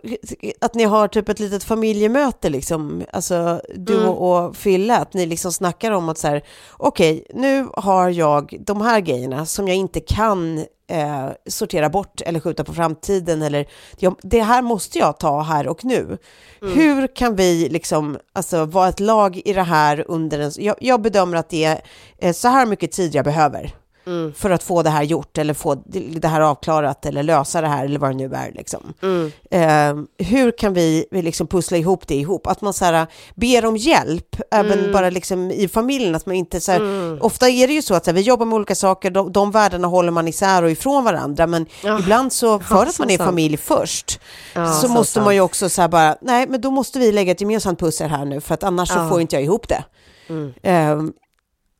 [0.62, 4.10] att ni har typ ett litet familjemöte, liksom, alltså du Mm.
[4.10, 6.44] och, Fille, att ni liksom snackar om att så här,
[6.78, 10.58] okej, nu har jag de här grejerna som jag inte kan
[10.90, 15.68] eh, sortera bort eller skjuta på framtiden, eller jag, det här måste jag ta här
[15.68, 16.18] och nu.
[16.62, 16.74] Mm.
[16.74, 21.02] Hur kan vi liksom, alltså vara ett lag i det här under en, jag, jag
[21.02, 21.82] bedömer att det är
[22.18, 23.74] eh, så här mycket tid jag behöver
[24.08, 24.34] Mm.
[24.34, 25.76] för att få det här gjort eller få
[26.22, 28.52] det här avklarat eller lösa det här eller vad det nu är.
[28.56, 28.94] Liksom.
[29.02, 29.32] Mm.
[29.52, 32.48] Eh, hur kan vi, vi liksom pussla ihop det ihop?
[32.48, 34.92] Att man så här, ber om hjälp, även Mm.
[34.92, 36.16] bara liksom i familjen.
[36.16, 38.46] Att man inte, så här, Ofta är det ju så att så här, vi jobbar
[38.46, 42.00] med olika saker, de, de värdena håller man isär och ifrån varandra, men Ja.
[42.00, 43.28] ibland så, för att man är sant.
[43.30, 44.20] familj först,
[44.54, 45.26] Ja, så så måste sant.
[45.26, 48.10] man ju också så här bara, nej men då måste vi lägga ett gemensamt pussel
[48.10, 49.84] här nu, för att annars så får inte jag ihop det.
[50.30, 50.54] Mm.
[50.64, 51.12] Eh,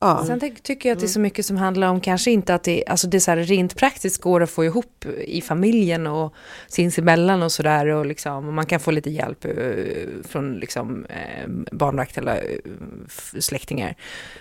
[0.00, 0.24] ja.
[0.26, 2.64] Sen tänk, tycker jag att det är så mycket som handlar om kanske inte att
[2.64, 6.34] det, alltså det är så här rent praktiskt går att få ihop i familjen och
[6.68, 9.52] sinsemellan och sådär och liksom, och man kan få lite hjälp eh,
[10.28, 13.94] från liksom eh, barnvakt eller eh, släktingar.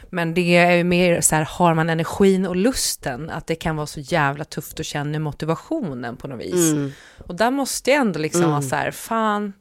[0.09, 3.75] Men det är ju mer så här, har man energin och lusten, att det kan
[3.75, 6.71] vara så jävla tufft att känna motivationen på något vis.
[6.71, 6.91] Mm.
[7.17, 9.53] Och där måste jag ändå liksom vara så här, fan,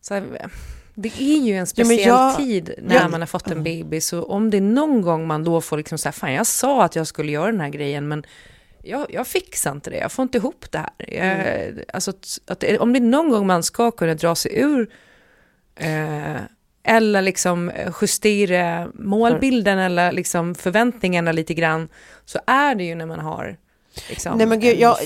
[0.00, 0.50] så här,
[0.94, 4.22] det är ju en speciell jag- tid när jag- man har fått en baby, så
[4.22, 6.96] om det är någon gång man då får liksom så här, fan jag sa att
[6.96, 8.24] jag skulle göra den här grejen, men
[8.82, 10.90] jag, jag fixar inte det, jag får inte ihop det här.
[10.98, 11.78] Jag, Mm.
[11.92, 12.12] alltså,
[12.46, 14.90] att, om det är någon gång man ska kunna dra sig ur
[15.76, 16.36] eh,
[16.86, 21.88] eller liksom justera målbilden eller liksom förväntningarna lite grann,
[22.24, 23.56] så är det ju när man har
[24.08, 24.96] liksom, Nej men gud, jag,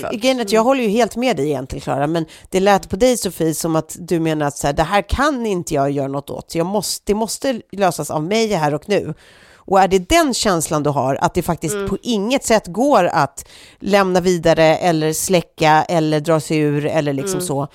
[0.41, 3.53] att jag håller ju helt med dig egentligen Klara, men det lät på dig Sofie
[3.53, 6.55] som att du menar att så här, det här kan inte jag göra något åt,
[6.55, 9.13] jag måste, det måste lösas av mig här och nu.
[9.55, 11.89] Och är det den känslan du har, att det faktiskt Mm.
[11.89, 13.45] på inget sätt går att
[13.79, 17.47] lämna vidare eller släcka eller dra sig ur eller liksom Mm.
[17.47, 17.67] så,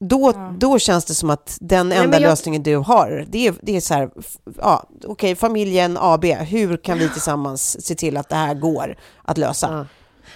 [0.00, 3.46] då, då känns det som att den Nej, enda men jag- lösningen du har, det
[3.46, 4.10] är, det är så här,
[4.58, 9.38] ja, okej, familjen AB, hur kan vi tillsammans se till att det här går att
[9.38, 9.68] lösa?
[9.72, 9.86] Ja.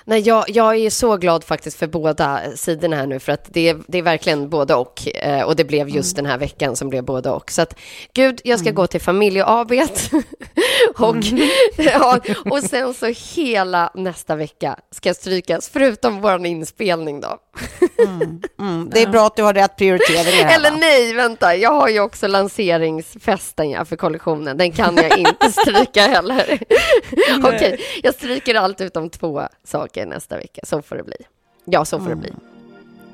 [0.04, 3.68] Nej, jag, jag är så glad faktiskt för båda sidorna här nu, för att det
[3.68, 5.08] är, det är verkligen både och.
[5.14, 7.50] Eh, och det blev just den här veckan som blev både och.
[7.50, 7.78] Så att,
[8.14, 9.72] gud, jag ska gå till familje-AB.
[10.98, 11.16] och,
[11.76, 12.18] ja,
[12.50, 17.38] och sen så hela nästa vecka ska strykas, förutom vår inspelning då.
[18.58, 20.54] Mm, det är bra att du har rätt prioriteringar.
[20.54, 20.76] Eller va?
[20.80, 24.56] nej, vänta, jag har ju också lanseringsfesten ja, för kollektionen.
[24.56, 26.58] Den kan jag inte stryka heller.
[27.44, 30.61] Okej, jag stryker allt utom två saker nästa vecka.
[30.64, 31.16] Så får det bli.
[31.64, 32.33] Ja, så får det bli.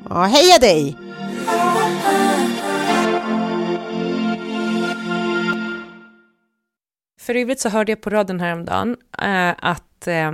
[0.09, 0.97] Ja, heja dig!
[7.21, 10.33] För övrigt så hörde jag på radion häromdagen eh, att eh,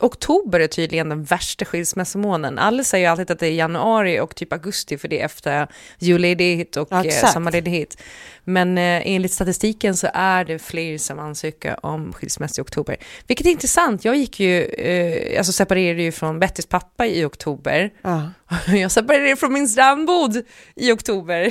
[0.00, 2.58] oktober är tydligen den värsta skilsmässomånaden.
[2.58, 6.76] Alla säger alltid att det är januari och typ augusti för det är efter julledighet
[6.76, 8.02] och Ja, eh, sommarledighet.
[8.44, 12.96] Men eh, enligt statistiken så är det fler som ansöker om skilsmässa i oktober.
[13.26, 14.04] Vilket är intressant.
[14.04, 17.90] Jag gick ju, eh, alltså separerade ju från Bettys pappa i oktober.
[18.02, 18.30] Ja.
[18.74, 20.42] Jag separerade från min strandbod
[20.76, 21.48] i oktober.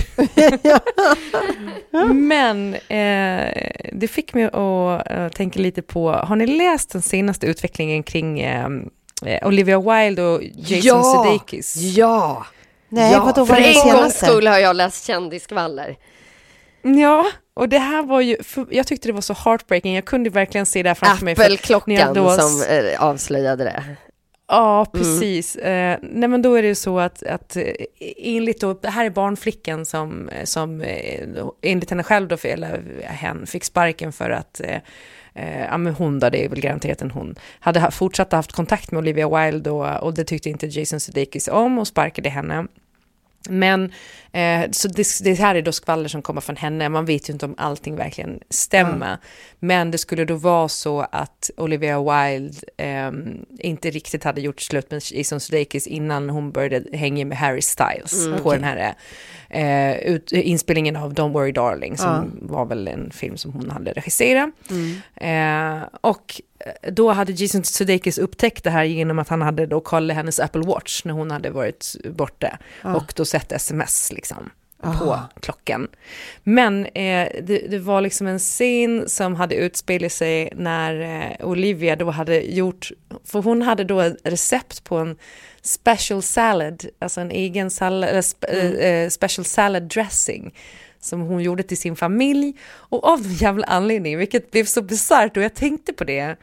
[2.13, 3.53] Men eh,
[3.91, 8.47] det fick mig att tänka lite på, har ni läst den senaste utvecklingen kring
[9.41, 11.75] Olivia Wilde och Jason Sudeikis?
[11.75, 12.45] Ja!
[12.93, 15.95] Nej, ja, vadå, för en gångs skull har jag läst kändisskvaller.
[16.83, 18.37] Ja, och det här var ju,
[18.69, 21.31] jag tyckte det var så heartbreaking, jag kunde verkligen se det här framför mig.
[21.31, 23.83] Apple-klockan då- som eh, avslöjade det.
[24.47, 25.55] Ja, precis.
[25.55, 27.63] Eh, nej, men då är det ju så att, att eh,
[28.17, 30.83] enligt då, det här är barnflickan som, som
[31.61, 34.77] enligt henne själv då, eller hen, fick sparken för att eh,
[35.33, 38.51] eh, ja, men hon då, det är väl garanterat en hon, hade ha, fortsatt haft
[38.51, 42.67] kontakt med Olivia Wilde och, och det tyckte inte Jason Sudeikis om och sparkade henne.
[43.49, 43.91] Men,
[44.33, 47.33] eh, så det, det här är då skvaller som kommer från henne, man vet ju
[47.33, 49.17] inte om allting verkligen stämmer.
[49.59, 54.91] Men det skulle då vara så att Olivia Wilde ehm, inte riktigt hade gjort slut
[54.91, 58.95] med Jason Sudeikis innan hon började hänga med Harry Styles på den här
[59.49, 63.93] eh, ut, inspelningen av Don't Worry Darling, som var väl en film som hon hade
[63.93, 64.49] regisserat.
[65.15, 66.41] Eh, och
[66.91, 70.61] då hade Jason Sudeikis upptäckt det här genom att han hade då kollat hennes Apple
[70.61, 74.49] Watch när hon hade varit borta och då sett sms liksom
[74.83, 75.87] på klockan.
[76.43, 81.95] Men eh, det, det var liksom en scen som hade utspelat sig när eh, Olivia
[81.95, 82.91] då hade gjort,
[83.25, 85.17] för hon hade då ett recept på en
[85.61, 90.53] special salad, alltså en egen eller spe, eh, special salad dressing
[90.99, 95.37] som hon gjorde till sin familj och av någon jävla anledning, vilket blev så bisarrt
[95.37, 96.35] och jag tänkte på det,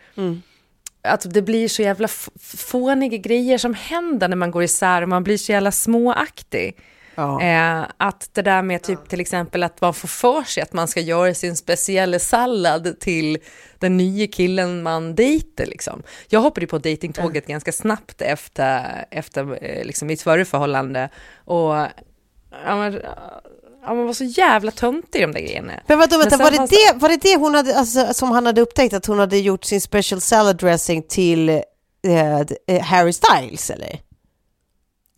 [1.02, 2.08] att det blir så jävla
[2.40, 6.76] fåniga grejer som händer när man går isär och man blir så jävla småaktig.
[7.20, 7.42] Ja.
[7.42, 10.88] Eh, att det där med typ till exempel att man får för sig att man
[10.88, 13.38] ska göra sin speciella sallad till
[13.78, 16.02] den nya killen man dejtar liksom.
[16.28, 21.08] Jag hoppade på dejtingtåget ganska snabbt efter, efter eh, liksom mitt förra förhållande
[21.44, 21.74] och
[22.64, 23.00] ja, men,
[23.82, 25.72] ja, man var så jävla töntig i de där grejerna.
[25.86, 28.60] Men vadå, vänta, var, det det, var det det hon hade, alltså, som han hade
[28.60, 34.00] upptäckt, att hon hade gjort sin special salad dressing till eh, eh, Harry Styles, eller?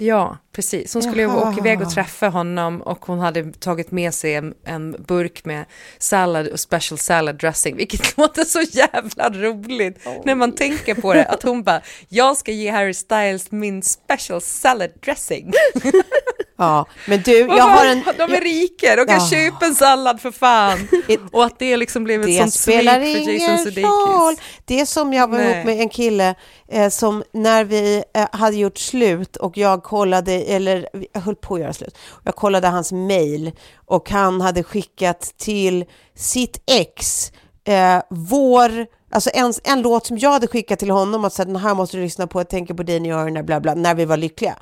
[0.03, 0.95] Ja, precis.
[0.95, 1.51] Hon skulle Jaha.
[1.51, 5.65] åka iväg och träffa honom och hon hade tagit med sig en, en burk med
[5.99, 11.25] sallad och special salad dressing, vilket låter så jävla roligt när man tänker på det.
[11.25, 15.53] Att hon bara, jag ska ge Harry Styles min special salad dressing.
[16.63, 18.03] Ja, men du, jag har en...
[18.19, 19.29] De är rika, de kan Ja.
[19.31, 20.89] köpa en sallad för fan.
[21.33, 23.01] Och att det liksom blev ett sånt svek för
[23.33, 23.85] Jason Sudeikis.
[23.85, 24.35] roll.
[24.65, 25.53] Det är som jag var Nej.
[25.55, 26.35] ihop med en kille
[26.69, 31.55] eh, som när vi eh, hade gjort slut och jag kollade, eller jag höll på
[31.55, 33.53] att göra slut, jag kollade hans mail
[33.87, 35.85] och han hade skickat till
[36.17, 37.33] sitt ex
[37.65, 41.57] eh, vår, alltså en, en låt som jag hade skickat till honom att säga den
[41.57, 43.75] här måste du lyssna på, jag tänker på dig när jag gör den bla bla,
[43.75, 44.57] när vi var lyckliga.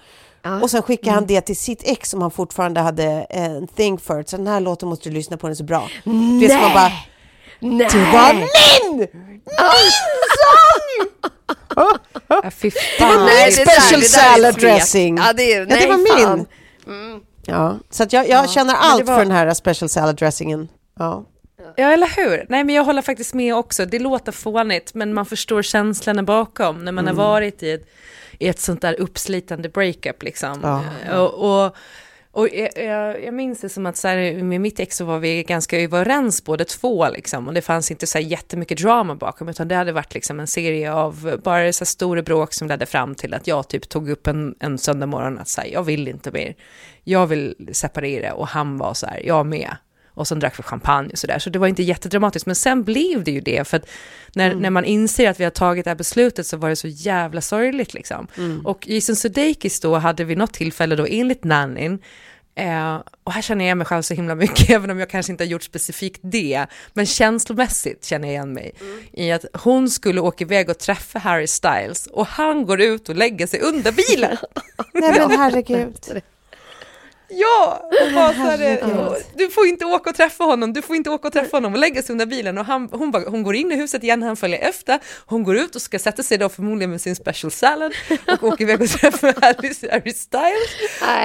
[0.63, 1.15] Och sen skickade Mm.
[1.15, 4.23] han det till sitt ex som han fortfarande hade en thing för.
[4.27, 5.89] Så den här låten måste du lyssna på, den är så bra.
[6.05, 6.11] Det
[6.47, 6.93] är som man bara,
[7.61, 7.89] Nej!
[7.93, 9.07] det var min!
[12.29, 13.17] Ja, fy Det var fan.
[13.17, 15.17] min Nej, det special det salad dressing.
[15.17, 16.47] Ja, det är- ja, det nej, var fan.
[16.87, 17.21] min.
[17.47, 20.69] Ja, så jag, jag känner men allt det var- för den här special salad dressingen.
[20.99, 21.25] Ja.
[21.77, 22.47] Ja, eller hur?
[22.49, 23.87] Nej, men jag håller faktiskt med också.
[23.87, 27.19] Det låter fånigt, men man förstår känslorna bakom när man Mm.
[27.19, 27.85] har varit i ett,
[28.49, 30.59] ett sånt där uppslitande breakup liksom.
[30.63, 31.21] Ja.
[31.21, 31.77] Och, och,
[32.33, 35.19] och jag, jag, jag minns det som att så här, med mitt ex så var
[35.19, 37.49] vi ganska överens båda två liksom.
[37.49, 40.47] Och det fanns inte så här jättemycket drama bakom, utan det hade varit liksom en
[40.47, 44.11] serie av bara så här stora bråk som ledde fram till att jag typ tog
[44.11, 46.55] upp en, en söndag morgon att säga jag vill inte mer.
[47.05, 49.77] Jag vill separera och han var så här, jag med.
[50.15, 51.39] Och sen drack vi champagne och sådär.
[51.39, 52.47] Så det var inte jättedramatiskt.
[52.47, 53.69] Men sen blev det ju det.
[53.69, 53.89] För att
[54.35, 56.89] när, när man inser att vi har tagit det här beslutet så var det så
[56.89, 58.27] jävla sorgligt liksom.
[58.65, 61.99] Och Jason Sudeikis då hade vid något tillfälle då enligt nannyn
[62.55, 65.33] Eh, och här känner jag igen mig själv så himla mycket, även om jag kanske
[65.33, 66.67] inte har gjort specifikt det.
[66.93, 68.75] Men känslomässigt känner jag igen mig
[69.13, 73.17] i att hon skulle åka iväg och träffa Harry Styles och han går ut och
[73.17, 74.37] lägger sig under bilen.
[74.95, 76.23] Nej men herregud.
[77.31, 81.33] Ja, och och du får inte åka och träffa honom, du får inte åka och
[81.33, 81.73] träffa honom.
[81.73, 84.23] Och lägga sig under bilen och han, hon, bara, hon går in i huset igen,
[84.23, 87.51] han följer efter, hon går ut och ska sätta sig då förmodligen med sin special
[87.51, 87.93] salad
[88.41, 90.71] och åker iväg och träffar Harry, Harry Styles.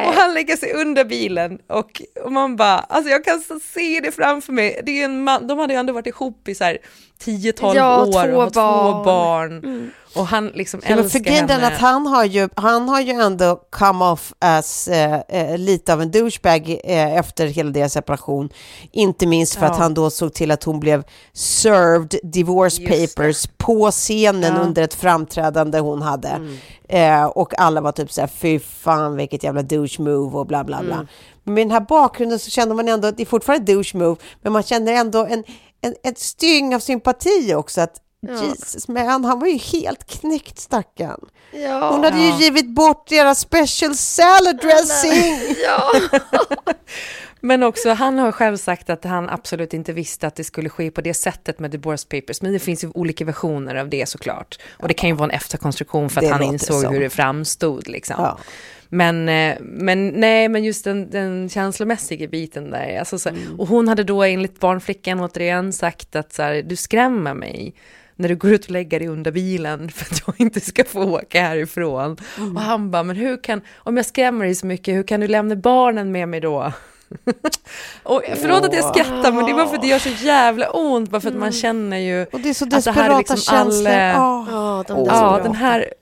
[0.07, 3.43] Och han lägger sig under bilen och, och man bara, alltså jag kan
[3.73, 6.55] se det framför mig, det är en man, de hade ju ändå varit ihop i
[6.55, 6.77] så här
[7.23, 9.03] 10-12 Ja, år två och två barn.
[9.05, 11.67] barn och han liksom Ja, älskar henne.
[11.67, 16.01] att han har ju, han har ju ändå come off as eh, eh, lite av
[16.01, 18.49] en douchebag eh, efter hela deras separation.
[18.91, 19.83] Inte minst för att Ja.
[19.83, 21.03] han då såg till att hon blev
[21.33, 24.49] served divorce Just papers på scenen Ja.
[24.49, 24.61] Mm.
[24.61, 26.57] under ett framträdande hon hade.
[26.89, 30.63] Eh, och alla var typ så här, fy fan vilket jävla douche move och bla
[30.63, 30.95] bla bla.
[30.95, 31.07] Mm.
[31.43, 34.15] Men med den här bakgrunden så kände man ändå att det är fortfarande douche move,
[34.41, 35.43] men man känner ändå en,
[35.81, 37.81] en, ett styng av sympati också.
[37.81, 37.95] Att
[38.29, 41.19] Jesus, men han, var ju helt knäckt stackarn.
[41.51, 41.91] Ja.
[41.91, 45.55] Hon hade ju givit bort deras special salad dressing.
[45.63, 45.91] ja.
[47.45, 50.91] Men också, han har själv sagt att han absolut inte visste att det skulle ske
[50.91, 52.41] på det sättet med divorce papers.
[52.41, 54.59] Men det finns ju olika versioner av det såklart.
[54.77, 56.93] Och det kan ju vara en efterkonstruktion för att Det han insåg som.
[56.93, 58.15] hur det framstod liksom.
[58.19, 58.37] Ja.
[58.89, 62.99] Men, eh, men nej, men just den, den känslomässiga biten där.
[62.99, 67.33] Alltså, så, Och hon hade då enligt barnflickan återigen sagt att så här, du skrämmer
[67.33, 67.73] mig
[68.15, 71.03] när du går ut och lägger dig under bilen för att jag inte ska få
[71.03, 72.17] åka härifrån.
[72.55, 75.27] Och han bara, men hur kan, om jag skrämmer dig så mycket, hur kan du
[75.27, 76.71] lämna barnen med mig då?
[78.03, 80.69] och förlåt att jag skrattar, men det är bara för att det gör så jävla
[80.69, 83.17] ont, bara för att man känner ju Och det är så att det här är
[83.17, 83.87] liksom känslor.
[83.91, 84.47] alla- Ja.
[84.51, 85.93] Ja, de Ja, den här,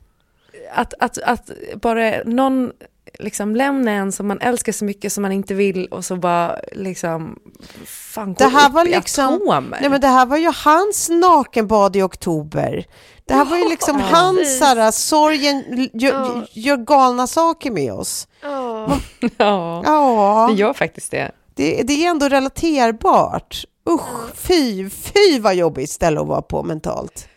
[0.73, 1.49] att, att, att
[1.81, 2.71] bara någon
[3.19, 6.55] liksom lämna en som man älskar så mycket som man inte vill och så bara
[6.71, 7.39] liksom,
[7.85, 9.77] fan Det här upp var i liksom, atomer.
[9.81, 12.85] nej men det här var ju hans nakenbad i oktober.
[13.25, 16.45] Det här var ju liksom hans såhär, sorgen gör, Ja.
[16.53, 18.27] gör galna saker med oss.
[18.41, 18.97] Ja.
[19.37, 21.31] ja, Ja, det gör faktiskt det.
[21.55, 23.65] det, det är ändå relaterbart.
[23.89, 27.27] Usch, fy, fy vad jobbigt ställe att vara på mentalt.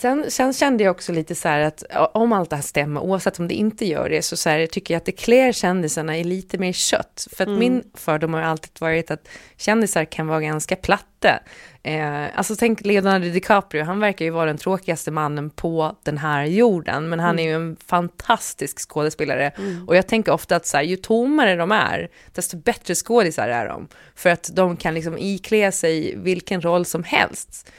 [0.00, 3.38] Sen, sen kände jag också lite så här att om allt det här stämmer, oavsett
[3.38, 6.24] om det inte gör det, så, så här, tycker jag att det klär kändisarna i
[6.24, 7.26] lite mer kött.
[7.32, 11.40] För att min fördom har alltid varit att kändisar kan vara ganska platta.
[11.82, 16.44] Eh, alltså tänk Leonardo DiCaprio, han verkar ju vara den tråkigaste mannen på den här
[16.44, 19.52] jorden, men han är ju en fantastisk skådespelare.
[19.86, 23.68] Och jag tänker ofta att så här, ju tommare de är, desto bättre skådisar är
[23.68, 23.88] de.
[24.14, 27.72] För att de kan liksom iklä sig vilken roll som helst.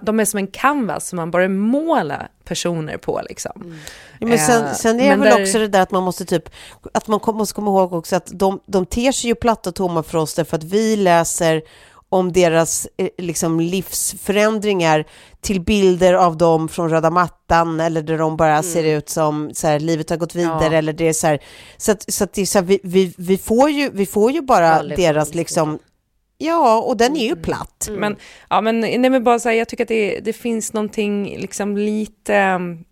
[0.00, 3.78] De är som en canvas som man bara målar personer på liksom.
[4.20, 6.02] Ja, men sen, Eh, sen är det men väl där- också det där att man
[6.02, 6.48] måste typ,
[6.94, 10.02] att man måste komma ihåg också att de, de ter sig ju platta och tomma
[10.02, 11.62] för oss därför att vi läser
[12.08, 13.60] om deras eh, liksom
[14.20, 15.04] livsförändringar
[15.40, 19.66] till bilder av dem från röda mattan eller där de bara ser ut som så
[19.66, 20.72] här, livet har gått vidare Mm.
[20.72, 20.78] Ja.
[20.78, 21.38] eller det är så här,
[21.76, 24.30] så att, så att det är så här, vi, vi, vi, får ju, vi får
[24.32, 25.78] ju bara Vanlig deras liksom,
[26.38, 27.88] ja och den är ju platt.
[27.90, 28.16] Men,
[28.50, 31.76] ja, men, nej, men bara så här, jag tycker att det, det finns någonting liksom
[31.76, 32.84] lite um,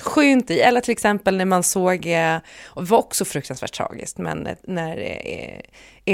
[0.00, 2.36] skönt i, eller till exempel när man såg, eh,
[2.66, 5.60] och det var också fruktansvärt tragiskt, men eh, när eh,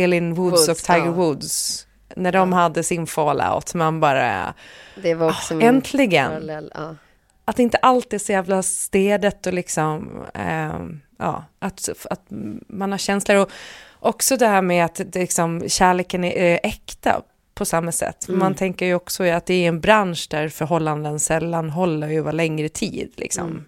[0.02, 1.12] Elin Woods, Woods, och Tiger ja.
[1.12, 4.54] Woods, när de hade sin fallout, man bara,
[5.02, 6.28] Det var också Ah, min äntligen.
[6.30, 6.72] parallell.
[6.74, 6.96] Ja.
[7.44, 12.22] att inte allt är så jävla städet och liksom, ehm, ja, att, att
[12.68, 13.50] man har känslor och
[13.98, 17.22] också det här med att det liksom, kärleken är äkta
[17.54, 18.28] på samma sätt.
[18.28, 22.68] Man tänker ju också att det är en bransch där förhållanden sällan håller över längre
[22.68, 23.64] tid, liksom.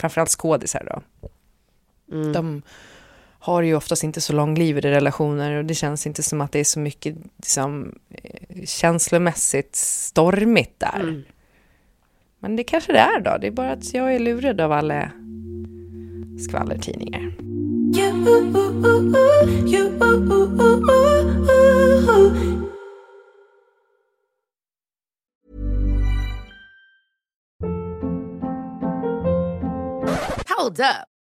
[0.00, 1.02] Framförallt skådisar då.
[2.32, 2.62] De
[3.38, 6.64] har ju oftast inte så långlivade relationer och det känns inte som att det är
[6.64, 11.24] så mycket liksom, eh, känslomässigt stormigt där.
[12.38, 13.36] Men det kanske det är då.
[13.40, 15.10] Det är bara att jag är lurad av alla
[16.38, 17.32] skvallertidningar.
[30.48, 31.15] Hold up.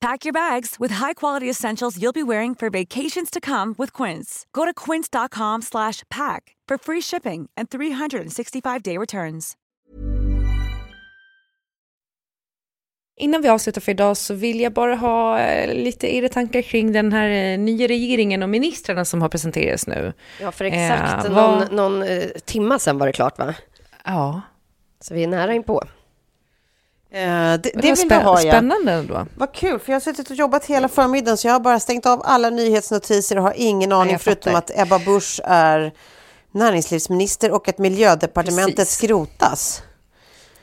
[0.00, 4.46] Pack your bags with high-quality essentials you'll be wearing for vacations to come with Quince.
[4.52, 9.56] Go to quince.com slash pack for free shipping and 365-day returns.
[13.20, 16.92] Innan vi avslutar för idag så vill jag bara ha eh, lite era tankar kring
[16.92, 20.12] den här eh, nya regeringen och ministrarna som har presenterats nu.
[20.40, 23.54] Ja, för exakt Eh, någon, vad- någon eh, timma sen var det klart, va?
[24.04, 24.40] Ja.
[25.00, 25.82] Så vi är nära inpå.
[27.12, 28.52] Eh, det det Vad vill vi ha, ja.
[28.52, 29.26] Spännande ändå.
[29.34, 32.06] Vad kul, för jag har suttit och jobbat hela förmiddagen så jag har bara stängt
[32.06, 35.92] av alla nyhetsnotiser och har ingen aning jag förutom att Ebba Busch är
[36.52, 38.94] näringslivsminister och att miljödepartementet Precis.
[38.94, 39.82] skrotas.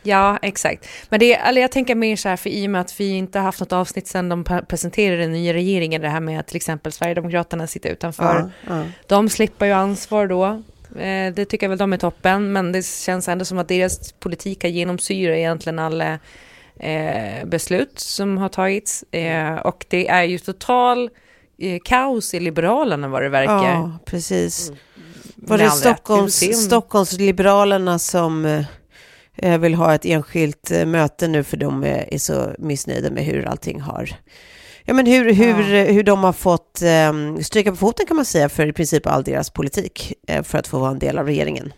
[0.04, 0.88] Ja, exakt.
[1.10, 3.40] Men det eller jag tänker mer så här, för i och med att vi inte
[3.40, 6.48] har haft något avsnitt sedan de pre- presenterade den nya regeringen, det här med att
[6.48, 8.52] till exempel Sverigedemokraterna sitter utanför.
[8.68, 8.84] Ja, ja.
[9.08, 10.64] De slipper ju ansvar då.
[11.00, 14.12] Eh, det tycker jag väl de är toppen, men det känns ändå som att deras
[14.12, 16.20] politik har genomsyrat egentligen alla
[16.80, 19.04] eh, beslut som har tagits.
[19.12, 21.10] Eh, och det är ju total
[21.86, 23.64] kaos i Liberalerna vad det verkar.
[23.74, 24.72] Ja, precis.
[25.36, 25.72] Var Med det.
[25.72, 28.64] Stockholms, om- Stockholmsliberalerna som
[29.60, 34.10] vill ha ett enskilt möte nu för de är så missnöjda med hur allting har
[34.90, 38.26] Ja, men hur, hur, eh, hur de har fått eh, stryka på foten kan man
[38.26, 41.26] säga för i princip all deras politik eh, för att få vara en del av
[41.26, 41.74] regeringen.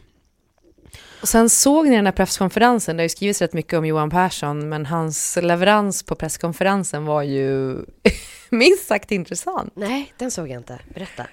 [1.21, 4.09] Och sen såg ni den här presskonferensen, det har ju skrivits rätt mycket om Johan
[4.09, 7.77] Persson, men hans leverans på presskonferensen var ju
[8.49, 9.73] minst sagt intressant.
[9.75, 10.79] Nej, den såg jag inte.
[10.93, 11.25] Berätta.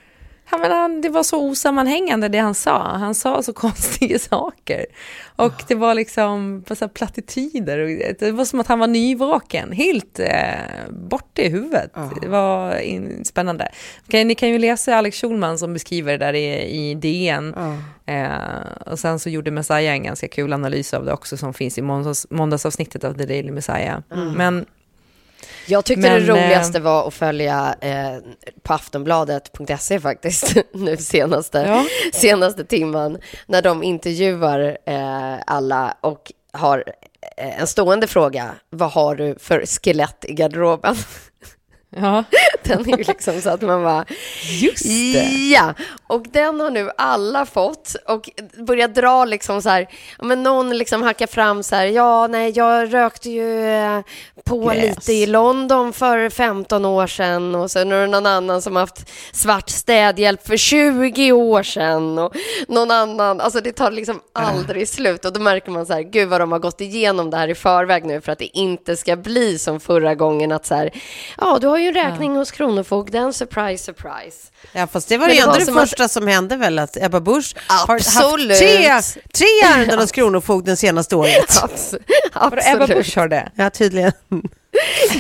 [0.51, 2.82] Ja, men han, det var så osammanhängande det han sa.
[2.82, 4.86] Han sa så konstiga saker.
[5.36, 7.78] Och det var liksom så plattityder.
[7.78, 11.90] Och Det var som att han var nyvaken, helt eh, borta i huvudet.
[12.22, 13.68] Det var in, spännande.
[14.07, 17.55] Okej, ni kan ju läsa Alex Schulman som beskriver det där i, i DN.
[18.07, 18.28] Eh,
[18.86, 21.82] och sen så gjorde Messiah en ganska kul analys av det också som finns i
[21.82, 23.99] måndags, måndagsavsnittet av The Daily Messiah.
[24.36, 24.66] Men
[25.66, 28.16] Jag tyckte Men, det roligaste eh, var att följa eh,
[28.62, 31.84] på aftonbladet.se faktiskt, nu senaste, Ja.
[32.12, 36.84] senaste timman, när de intervjuar eh, alla och har
[37.36, 38.50] eh, en stående fråga.
[38.70, 40.96] Vad har du för skelett i garderoben?
[41.96, 42.24] ja,
[42.68, 44.04] Den är ju liksom så att man bara...
[44.60, 45.48] just det.
[45.52, 45.74] Ja,
[46.06, 48.30] och den har nu alla fått och
[48.66, 49.88] börjat dra liksom så här,
[50.22, 54.00] men någon liksom hackar fram så här, ja nej jag rökte ju eh,
[54.44, 54.82] på Gräs.
[54.82, 59.10] lite i London för 15 år sedan och sen är det någon annan som haft
[59.32, 62.36] svart städhjälp för 20 år sedan och
[62.68, 66.28] någon annan, alltså det tar liksom aldrig slut och då märker man så här, gud
[66.28, 69.16] vad de har gått igenom det här i förväg nu för att det inte ska
[69.16, 70.90] bli som förra gången att så här,
[71.36, 74.36] ja du har ju en räkning hos Kronofogden, surprise surprise.
[74.72, 76.57] Ja, fast det var Men det det ändå var det som att- första som hände
[76.57, 78.50] väl, att Ebba Busch har Absolut.
[78.50, 81.48] haft tre, tre ärenden hos Kronofogden senaste året.
[81.62, 81.98] Abs-
[82.34, 82.88] Vadå, Ebba Absolut.
[82.96, 83.52] Busch har det?
[83.54, 84.12] Ja, tydligen.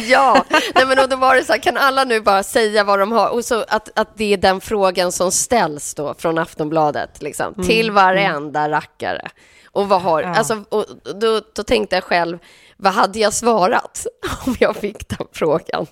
[0.06, 2.98] Ja, nej men och då var det så här, kan alla nu bara säga vad
[2.98, 3.28] de har?
[3.28, 7.90] Och så att, att det är den frågan som ställs då från Aftonbladet, liksom, till
[7.90, 9.28] varenda rackare.
[9.72, 10.86] Och vad har, alltså, och
[11.20, 12.38] då, då tänkte jag själv,
[12.76, 14.06] vad hade jag svarat
[14.46, 15.86] om jag fick den frågan?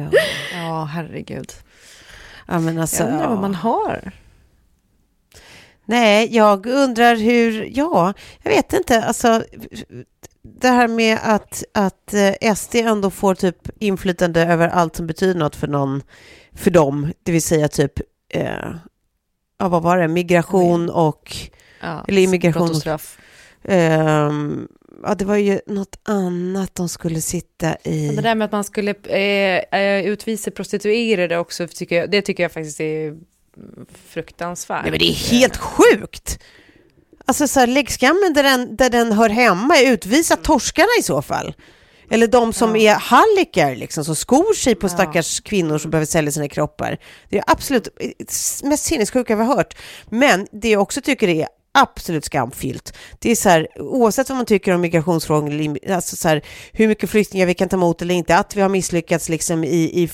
[0.00, 0.10] Ja,
[0.52, 1.52] Ja, herregud.
[2.46, 3.02] ja men alltså...
[3.02, 4.12] Jag undrar vad man har.
[5.84, 9.44] Nej, jag undrar hur, ja, jag vet inte, alltså
[10.42, 15.34] det här med att, att eh, SD ändå får typ inflytande över allt som betyder
[15.40, 16.02] något för någon,
[16.54, 17.92] för dem, det vill säga typ,
[18.28, 18.70] eh,
[19.58, 21.36] ja vad var det, migration och,
[21.80, 22.70] Ja, Eller immigration.
[22.70, 23.18] och straff.
[23.64, 24.68] ehm,
[25.02, 28.06] ja det var ju något annat de skulle sitta i.
[28.06, 32.22] Men Det där med att man skulle eh, eh, utvisa prostituerade också, tycker jag, det
[32.22, 33.16] tycker jag faktiskt är
[34.08, 34.82] fruktansvärt.
[34.82, 36.38] Nej men det är helt sjukt!
[37.28, 41.22] Alltså så här, lägg skammen där den, där den hör hemma, utvisa torskarna i så
[41.22, 41.54] fall.
[42.10, 46.32] Eller de som är hallickar, liksom, som skor sig på stackars kvinnor som behöver sälja
[46.32, 46.98] sina kroppar.
[47.28, 49.76] Det är absolut eh, mest sinnessjuka vi har hört.
[50.10, 52.92] Men det jag också tycker är absolut skamfyllt.
[53.18, 57.10] Det är så här, oavsett vad man tycker om migrationsfrågan, alltså så här, hur mycket
[57.10, 60.10] flyktingar vi kan ta emot eller inte, att vi har misslyckats liksom i, i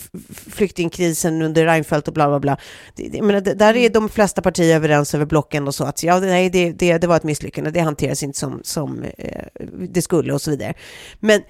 [0.50, 2.56] flyktingkrisen under Reinfeldt och bla bla bla.
[2.94, 6.50] Det, men där är de flesta partier överens över blocken och så att ja, nej,
[6.50, 9.44] det, det, det var ett misslyckande, det hanteras inte som, som eh,
[9.88, 10.74] det skulle och så vidare.
[11.20, 11.42] Men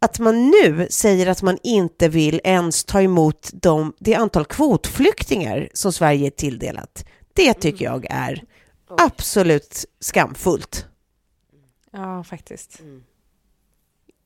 [0.00, 5.68] att man nu säger att man inte vill ens ta emot de, det antal kvotflyktingar
[5.72, 7.04] som Sverige är tilldelat,
[7.34, 8.42] det tycker jag är
[8.98, 10.86] absolut skamfullt.
[11.92, 12.80] Ja, faktiskt.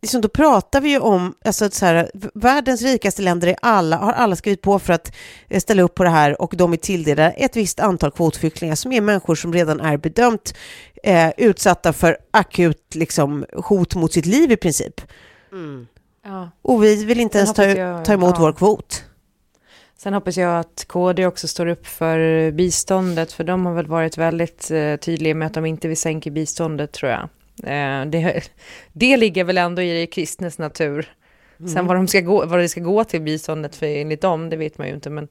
[0.03, 4.13] Liksom då pratar vi ju om, alltså så här, världens rikaste länder är alla, har
[4.13, 5.15] alla skrivit på för att
[5.49, 8.93] eh, ställa upp på det här och de är tilldelade ett visst antal kvotflyktingar som
[8.93, 10.55] är människor som redan är bedömt
[11.03, 15.01] eh, utsatta för akut liksom, hot mot sitt liv i princip.
[15.53, 15.87] Mm.
[16.25, 16.51] Ja.
[16.63, 18.41] Och vi vill inte ens ta, jag, ta emot ja.
[18.41, 19.05] vår kvot.
[20.05, 24.19] Sen hoppas jag att KD också står upp för biståndet, för de har väl varit
[24.19, 27.23] väldigt eh, tydliga med att de inte vill sänka biståndet, tror jag.
[27.63, 28.51] Eh, det,
[28.93, 31.13] det ligger väl ändå i det kristnes natur.
[31.59, 31.71] Mm.
[31.71, 34.57] Sen vad, de ska gå, vad det ska gå till biståndet för enligt dem, det
[34.57, 35.11] vet man ju inte.
[35.11, 35.29] Men,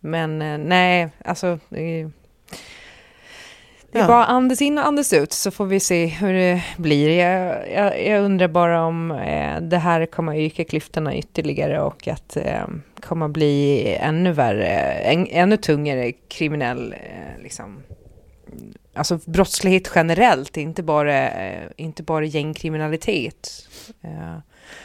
[0.00, 1.58] men eh, nej, alltså...
[3.96, 4.08] Det är ja.
[4.08, 7.08] bara andas in och andas ut så får vi se hur det blir.
[7.08, 12.08] Jag, jag, jag undrar bara om eh, det här kommer att öka klyftorna ytterligare och
[12.08, 12.66] att eh,
[13.00, 17.82] kommer bli ännu värre, en, ännu tungare kriminell, eh, liksom,
[18.94, 23.68] alltså brottslighet generellt, inte bara, eh, inte bara gängkriminalitet.
[24.02, 24.38] Eh,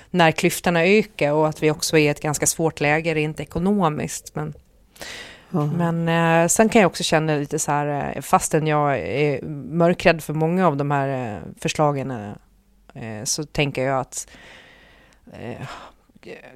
[0.10, 4.36] när klyftorna ökar och att vi också är i ett ganska svårt läge rent ekonomiskt.
[4.36, 4.54] Men
[5.78, 9.42] men eh, sen kan jag också känna lite så här, eh, fastän jag är
[9.72, 12.12] mörkrädd för många av de här eh, förslagen,
[12.94, 14.28] eh, så tänker jag att
[15.34, 15.68] eh,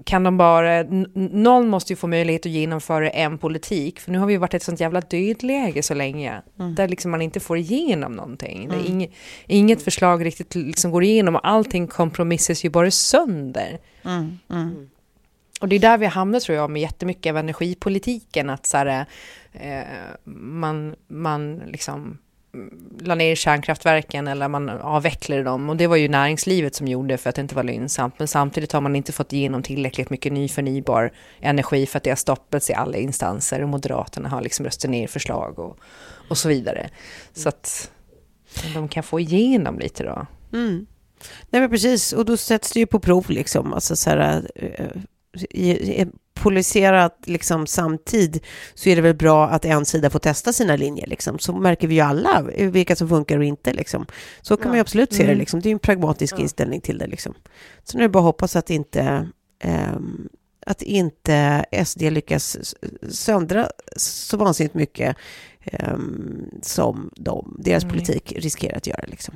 [0.03, 0.83] kan de bara,
[1.13, 4.57] någon måste ju få möjlighet att genomföra en politik, för nu har vi varit i
[4.57, 6.75] ett sånt jävla dödläge så länge, mm.
[6.75, 8.65] där liksom man inte får igenom någonting.
[8.65, 8.85] Mm.
[8.85, 9.11] Inget,
[9.47, 13.79] inget förslag riktigt liksom går igenom och allting kompromissas ju bara sönder.
[14.49, 14.89] Mm.
[15.61, 19.05] Och det är där vi hamnar tror jag med jättemycket av energipolitiken, att så här,
[19.53, 19.83] eh,
[20.33, 22.17] man, man liksom
[22.53, 27.17] mm, la ner kärnkraftverken eller man avvecklade dem och det var ju näringslivet som gjorde
[27.17, 28.15] för att det inte var lönsamt.
[28.17, 32.11] Men samtidigt har man inte fått igenom tillräckligt mycket ny förnybar energi för att det
[32.11, 35.77] har stoppats i alla instanser och Moderaterna har liksom röstat ner förslag och,
[36.29, 36.89] och så vidare.
[37.33, 37.91] Så att
[38.73, 40.25] de kan få igenom lite då.
[40.53, 40.85] Mm.
[41.49, 43.73] Nej men precis, och då sätts det ju på prov liksom.
[43.73, 45.01] Alltså så här, eh,
[45.49, 48.39] i en polariserad liksom, samtid
[48.73, 51.07] så är det väl bra att en sida får testa sina linjer.
[51.07, 51.39] Liksom.
[51.39, 53.73] Så märker vi ju alla vilka som funkar och inte.
[53.73, 54.05] Liksom.
[54.41, 54.67] Så kan ja.
[54.67, 55.29] man ju absolut se det.
[55.29, 55.39] Mm.
[55.39, 55.59] Liksom.
[55.59, 56.41] Det är en pragmatisk ja.
[56.41, 57.07] inställning till det.
[57.07, 57.33] Liksom.
[57.83, 59.29] Sen är det bara att hoppas att inte
[59.63, 60.29] um,
[60.65, 62.57] att inte SD lyckas
[63.09, 65.15] söndra så vansinnigt mycket
[65.89, 67.93] um, som de, deras mm.
[67.95, 69.05] politik riskerar att göra.
[69.07, 69.35] Liksom.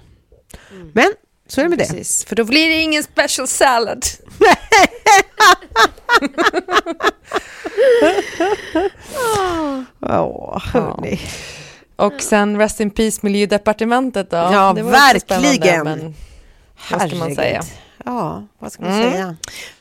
[0.72, 0.92] Mm.
[0.94, 1.14] Men
[1.50, 2.30] så är det med Precis, det.
[2.30, 4.06] För då blir det ingen special salad.
[10.02, 11.20] Åh, hörni.
[11.96, 14.38] Och sen Rest in Peace Miljödepartementet då.
[14.38, 15.84] Ja, verkligen.
[15.84, 16.16] Men
[16.92, 17.64] vad ska man säga?
[18.06, 19.12] Ja, vad ska man mm.
[19.12, 19.36] säga?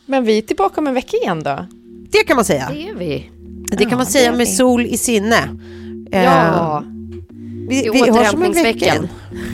[0.07, 1.67] Men vi är tillbaka om en vecka igen då.
[2.11, 2.69] Det kan man säga.
[2.73, 3.31] Det är vi.
[3.71, 5.49] Det kan ja, man säga med sol i sinne.
[6.11, 6.83] Ja.
[6.85, 6.91] Uh,
[7.69, 9.09] vi, vi om en vecka.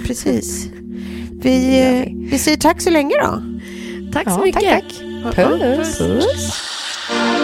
[0.06, 0.68] Precis.
[1.44, 3.42] Vi, vi säger tack så länge då.
[4.12, 4.62] Tack så ja, mycket.
[4.62, 4.84] Tack,
[5.24, 5.34] tack.
[5.34, 5.98] Puss.
[5.98, 7.43] Puss.